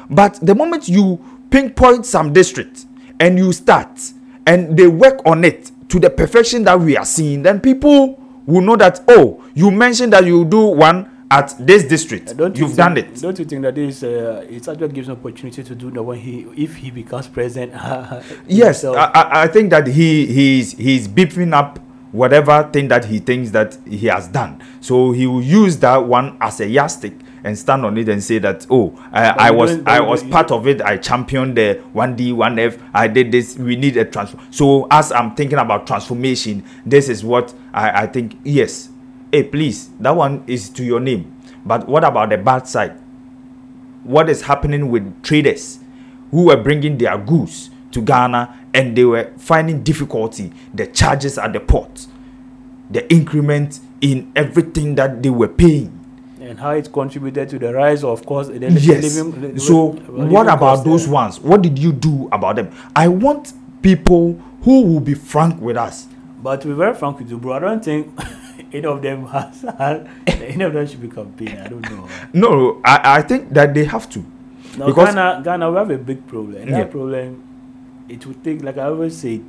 [0.10, 1.20] But the moment you
[1.50, 2.86] pinpoint some district
[3.20, 4.12] and you start
[4.48, 8.62] and they work on it to the perfection that we are seeing then people will
[8.62, 12.76] know that oh you mentioned that you do one at this district Don't you you've
[12.76, 15.74] think- done it Don't you think that this uh, it actually gives an opportunity to
[15.76, 17.74] do the one he if he becomes president?
[18.48, 18.84] yes?
[18.84, 21.80] I, I I think that he he's he's beefing up
[22.12, 26.38] whatever thing that he thinks that he has done so he will use that one
[26.40, 27.14] as a yardstick
[27.46, 30.68] and stand on it and say that oh i, I was i was part of
[30.68, 30.82] it.
[30.82, 33.58] I championed the 1d 1f i did this.
[33.58, 38.08] We need a transfer so as i'm thinking about transformation this is what i i
[38.08, 38.90] think yes.
[39.32, 41.32] Hey please that one is to your name.
[41.66, 43.00] But what about the bad side?
[44.04, 45.80] What is happening with traders
[46.32, 50.54] who were bringing their goods to Ghana and they were finding difficulty?
[50.74, 52.08] The charges at the port
[52.90, 56.05] the increment in everything that they were paying
[56.46, 60.84] and how it contributed to the rise of course yes living- so the what about
[60.86, 61.14] those there.
[61.14, 65.78] ones what did you do about them i want people who will be frank with
[65.78, 66.08] us
[66.44, 68.08] But to be very frank with you, bro, I don't think
[68.74, 69.66] any of them has
[70.28, 71.58] any of them should be campaigning.
[71.58, 72.08] I don't know.
[72.34, 74.20] no i i think that they have to
[74.78, 76.56] Now, Because- Ghana, Ghana, we have a big problem.
[76.62, 76.80] And Yeah.
[76.84, 77.42] that problem,
[78.10, 79.42] it will take, like I always say,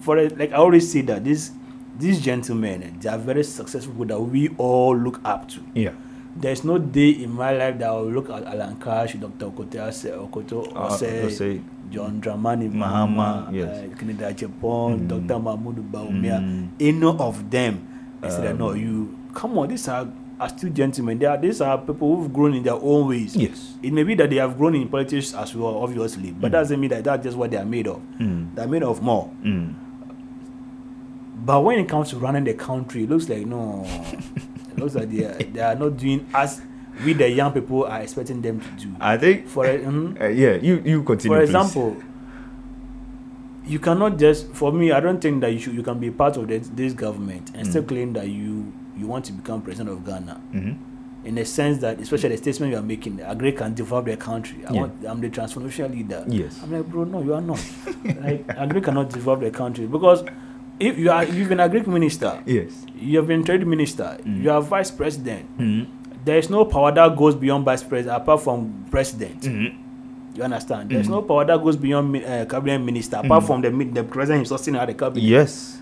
[0.00, 1.50] for a, like I always say that this
[1.98, 5.60] these gentlemen, they are very successful that we all look up to.
[5.74, 5.92] yeah
[6.40, 9.46] There's no day in my life that I will look at Alan Cash, Dr.
[9.50, 11.02] Okote Ase- Okoto, Uh, Ose,
[11.42, 11.60] Ose.
[11.90, 13.68] John Dramani Mahama, yes.
[13.68, 15.08] uh, Mm.
[15.08, 15.38] Dr.
[15.38, 16.68] Mahmoud Bawumia, Mm.
[16.80, 17.80] any of them.
[18.22, 20.06] I said, Um, no, you, come on, these are,
[20.38, 21.18] are still gentlemen.
[21.18, 23.36] They are, these are people who've grown in their own ways.
[23.36, 26.52] yes It may be that they have grown in politics as well, obviously, but Mm.
[26.52, 28.00] that doesn't mean that that's just what they are made of.
[28.18, 28.54] mm.
[28.54, 29.28] They're made of more.
[29.44, 29.74] Mm.
[31.44, 33.84] But when it comes to running the country, it looks like no,
[34.78, 36.62] looks like they are, they are not doing as
[37.04, 38.94] we the young people are expecting them to do.
[39.00, 40.20] i think For mhm.
[40.20, 41.50] uh, yeah you you continue for please.
[41.54, 41.96] example,
[43.66, 44.90] you cannot just for me.
[44.92, 47.66] I don't think that you should you can be part of this, this government and
[47.66, 47.88] still Mm.
[47.88, 50.40] claim that you you want to become president of Ghana.
[50.52, 50.76] Mhm.
[51.24, 54.58] In the sense that, especially the statement you are making, Agri can develop the country.
[54.66, 54.80] I Yeah.
[54.80, 56.24] want, I'm the transformational leader.
[56.26, 56.58] Yes.
[56.62, 57.60] I'm like, bro, no, you are not.
[58.24, 60.24] like, Agri cannot develop the country because
[60.80, 64.42] if you are, you've been a Greek minister, yes you have been trade minister, Mm.
[64.42, 65.46] you are vice president.
[65.58, 65.86] mm.
[66.24, 69.40] There is no power that goes beyond vice president apart from president.
[69.42, 69.72] Mm.
[70.36, 70.90] You understand?
[70.90, 71.10] There's Mhm.
[71.10, 73.46] no power that goes beyond uh, cabinet minister apart Mhm.
[73.46, 73.70] from the
[74.00, 75.22] the president himself sitting at the cabinet.
[75.24, 75.80] yes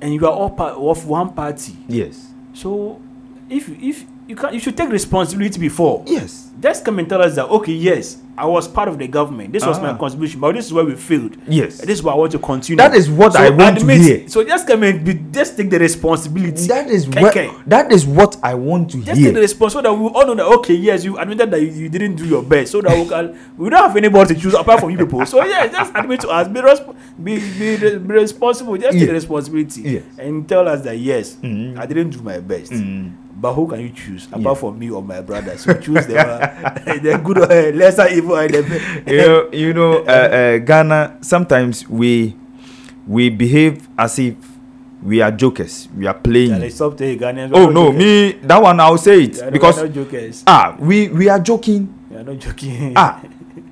[0.00, 1.76] And you are all part of one party.
[1.88, 2.98] yes So
[3.50, 6.02] if if you can, you should take responsibility before.
[6.06, 9.52] yes Just come and tell us that okay, yes, I was part of the government.
[9.52, 9.96] This was my Ah.
[9.98, 11.36] contribution, but this is where we failed.
[11.48, 12.76] yes This is what I want to continue.
[12.78, 14.26] That is what I want to hear.
[14.28, 16.66] So just come and be, just take the responsibility.
[16.66, 17.34] That is what
[17.66, 20.34] that is what I want to Just take the responsibility so that we all know
[20.36, 23.04] that okay, yes, you admitted that you, you didn't do your best, so that we
[23.08, 25.26] can we don't have anybody to choose apart from you people.
[25.26, 29.12] So yeah, just admit to us, be resp- be, be, be responsible, just take the
[29.14, 30.04] responsibility Yes.
[30.18, 31.76] and tell us that yes, Mhm.
[31.76, 32.72] I didn't do my best.
[32.72, 33.12] Mm.
[33.42, 34.54] But who can you choose apart Yeah.
[34.54, 35.62] from me or my brothers?
[35.66, 39.92] So choose the, uh, the good, uh, lesser evil, and the you know, you know
[40.06, 41.18] uh, uh, Ghana.
[41.22, 42.36] Sometimes we
[43.08, 44.36] we behave as if
[45.02, 45.88] we are jokers.
[45.98, 46.54] We are playing.
[46.70, 47.50] Saying Ghanaians.
[47.52, 47.98] oh no, jokers.
[47.98, 50.44] me that one I'll say it not- because we are jokers.
[50.46, 51.90] ah we we are joking.
[52.10, 52.92] We are not joking.
[52.94, 53.20] ah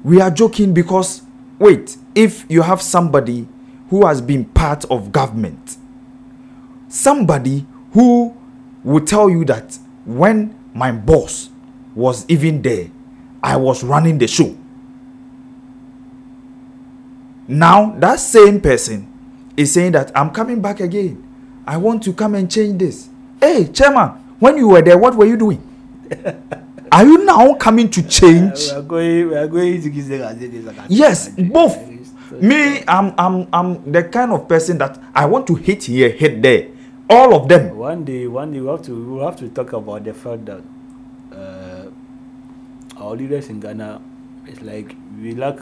[0.02, 1.22] we are joking because
[1.60, 3.46] wait if you have somebody
[3.88, 5.76] who has been part of government
[6.88, 8.34] somebody who
[8.85, 11.51] will tell you that when my boss
[11.95, 12.89] was even there
[13.43, 14.57] i was running the show.
[17.49, 19.09] Now that same person
[19.57, 21.26] is saying that i'm coming back again.
[21.66, 23.09] I want to come and change this.
[23.41, 25.62] Hey chairman when you were there what were you doing?
[26.93, 28.66] Are you now coming to change?
[28.66, 29.28] We are going.
[29.28, 31.76] We are going to kiss the yes both.
[32.41, 36.41] me i'm i'm i'm the kind of person that i want to hit here hit
[36.41, 36.68] there
[37.11, 40.04] all of them One day, one day we have to we have to talk about
[40.04, 40.62] the fact that
[41.34, 41.90] uh,
[42.96, 44.00] our leaders in Ghana,
[44.46, 45.58] it's like we lack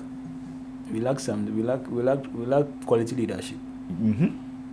[0.92, 3.56] we lack some we lack we lack we lack quality leadership.
[3.88, 4.28] hmm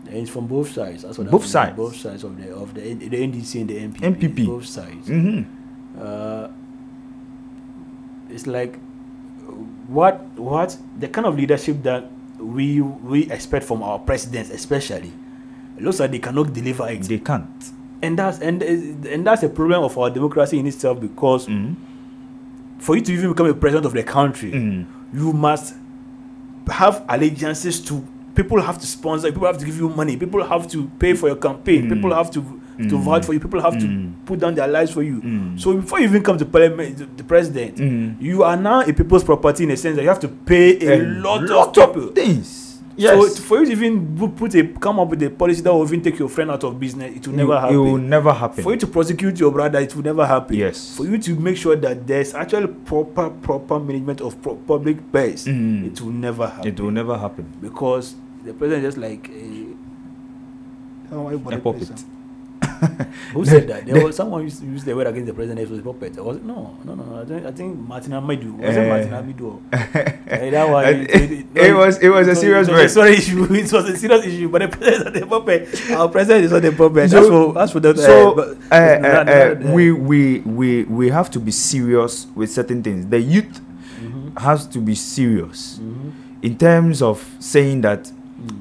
[0.07, 1.01] And it's from both sides.
[1.03, 1.75] That's what Both I'm- sides.
[1.77, 4.01] Both sides of the of the the NDC and the NPP.
[4.15, 4.45] NPP.
[4.45, 5.07] Both sides.
[5.07, 5.41] hmm
[5.97, 6.47] Uh,
[8.29, 8.77] it's like
[9.87, 12.09] what what the kind of leadership that
[12.39, 15.13] we we expect from our presidents, especially.
[15.77, 17.01] It looks like they cannot deliver it.
[17.03, 17.71] they can't
[18.01, 21.75] and that's and and that's a problem of our democracy in itself because Mhm.
[22.79, 24.85] for you to even become a president of the country Mhm.
[25.13, 25.75] you must
[26.69, 28.03] have allegiances to
[28.35, 31.27] people have to sponsor people have to give you money people have to pay for
[31.27, 31.93] your campaign Mm.
[31.93, 32.41] people have to
[32.77, 33.03] to Mm.
[33.03, 33.79] vote for you people have Mm.
[33.81, 35.57] to put down their lives for you Mm.
[35.57, 38.15] so before you even come to parliament the- the president Mm.
[38.19, 40.97] you are now a people's property in a sense that you have to pay a,
[41.21, 43.35] lot, of people things so yes.
[43.35, 46.01] t- for you to even put a come up with a policy that will even
[46.01, 47.75] take your friend out of business it will never happen.
[47.75, 48.63] it will never happen.
[48.63, 50.55] For you to prosecute your brother it will never happen.
[50.55, 50.95] Yes.
[50.95, 55.45] for you to make sure that there's actually proper proper management of pro- public purse
[55.45, 55.87] Mm.
[55.87, 56.67] it will never happen.
[56.67, 57.45] It will never happen.
[57.61, 59.65] Because the president is just like a,
[61.15, 61.79] oh, a puppet.
[61.89, 61.95] person?
[63.33, 63.85] Who said that?
[63.85, 66.15] There was someone used to use the word against the president it was puppet.
[66.23, 66.43] Was it?
[66.43, 68.89] No no no I think, I think Martin Amidu was it Eh.
[68.89, 69.61] Martin Amidu
[70.27, 72.89] Eh, that one It- it, it- it was- it was a serious word.
[72.89, 73.43] sorry issue.
[73.53, 76.51] It was a serious issue but the president is not a puppet our president is
[76.51, 77.09] not a puppet.
[77.11, 81.51] So- that's for that's for the so no, we we we we have to be
[81.51, 83.05] serious with certain things.
[83.07, 83.61] The youth
[84.01, 84.37] Mhm.
[84.39, 86.11] has to be serious Mhm.
[86.43, 88.11] in terms of saying that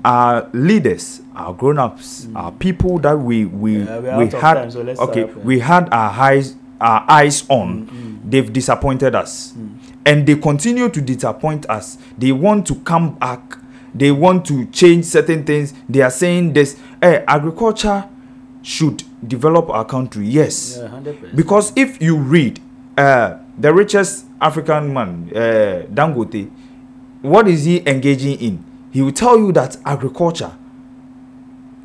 [0.04, 4.80] our leaders our grown-ups our people that we we Yeah, we we had time, so
[4.80, 9.54] okay up, we had our eyes our eyes on Mm, they've disappointed us.
[10.06, 11.96] And they continue to disappoint us.
[12.18, 13.58] They want to come back.
[13.94, 15.72] They want to change certain things.
[15.88, 18.04] They are saying this hey agriculture
[18.62, 20.26] should develop our country.
[20.26, 20.78] Yes.
[20.78, 21.00] Yeah,
[21.34, 22.60] because if you read
[22.98, 26.50] uh, the richest african man uh, dangote
[27.22, 28.64] what is he engaging in?
[28.92, 30.52] He will tell you that agriculture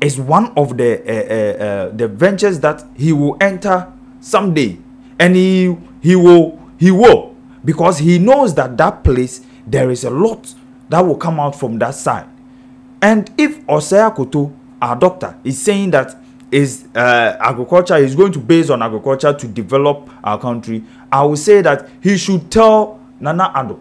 [0.00, 4.78] is one of the uh, uh, uh, the ventures that he will enter someday.
[5.18, 7.36] And he he will he will.
[7.64, 10.54] Because he knows that that place there is a lot
[10.88, 12.26] that will come out from that side.
[13.02, 16.16] And if Osea Koto, our doctor, is saying that
[16.50, 20.82] is uh, agriculture is going to base on agriculture to develop our country,
[21.12, 23.78] I will say that he should tell Nana Addo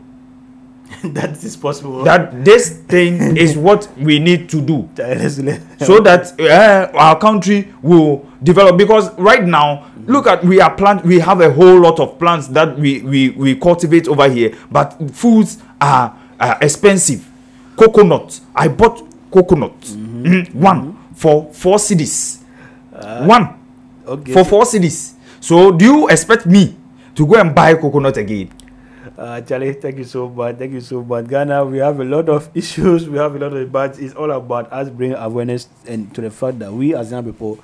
[1.04, 2.04] that is possible.
[2.04, 4.90] That this thing is what we need to do.
[5.86, 8.78] So that uh, our country will develop.
[8.78, 12.48] Because right now look at we are plant we have a whole lot of plants
[12.48, 14.56] that we we, we cultivate over here.
[14.72, 17.26] But foods are, are expensive.
[17.78, 18.40] Coconut.
[18.56, 19.80] I bought coconut.
[19.82, 20.54] Mhm.
[20.56, 22.40] one for four cedis.
[23.26, 23.56] One
[24.06, 25.14] okay for four cedis.
[25.40, 26.76] So do you expect me
[27.16, 28.50] to go and buy coconut again
[29.18, 30.58] Uh, Charlie, thank you so much.
[30.58, 31.28] Thank you so much.
[31.28, 33.08] Ghana, we have a lot of issues.
[33.10, 36.32] We have a lot of but it's all about us bringing awareness and to the
[36.32, 37.60] fact that we as young people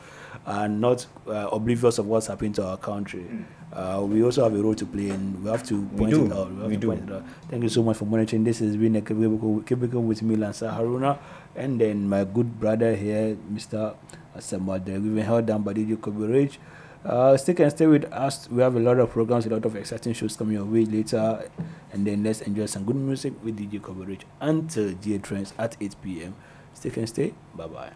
[0.45, 3.25] are not uh, oblivious of what's happening to our country.
[3.73, 6.25] Uh, we also have a role to play, and we have to point do.
[6.27, 6.47] it out.
[6.47, 6.87] have We to do.
[6.87, 7.23] point it out.
[7.49, 8.43] Thank you so much for monitoring.
[8.43, 11.17] This has been a Cubicle with me, Lansa Haruna,
[11.55, 13.95] and then my good brother here, Mr.
[14.37, 14.85] Asamoah.
[14.85, 16.59] We've been held down by DJ Kobe Rich.
[17.05, 18.49] Uh, stick and stay with us.
[18.49, 21.47] We have a lot of programs, a lot of exciting shows coming your way later.
[21.93, 25.95] And then let's enjoy some good music with DJ coverage until GA Trends at 8
[26.01, 26.35] p.m.
[26.73, 27.33] Stick and stay.
[27.53, 27.91] Bye bye.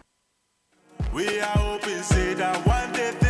[1.12, 3.29] We are hoping, say that one day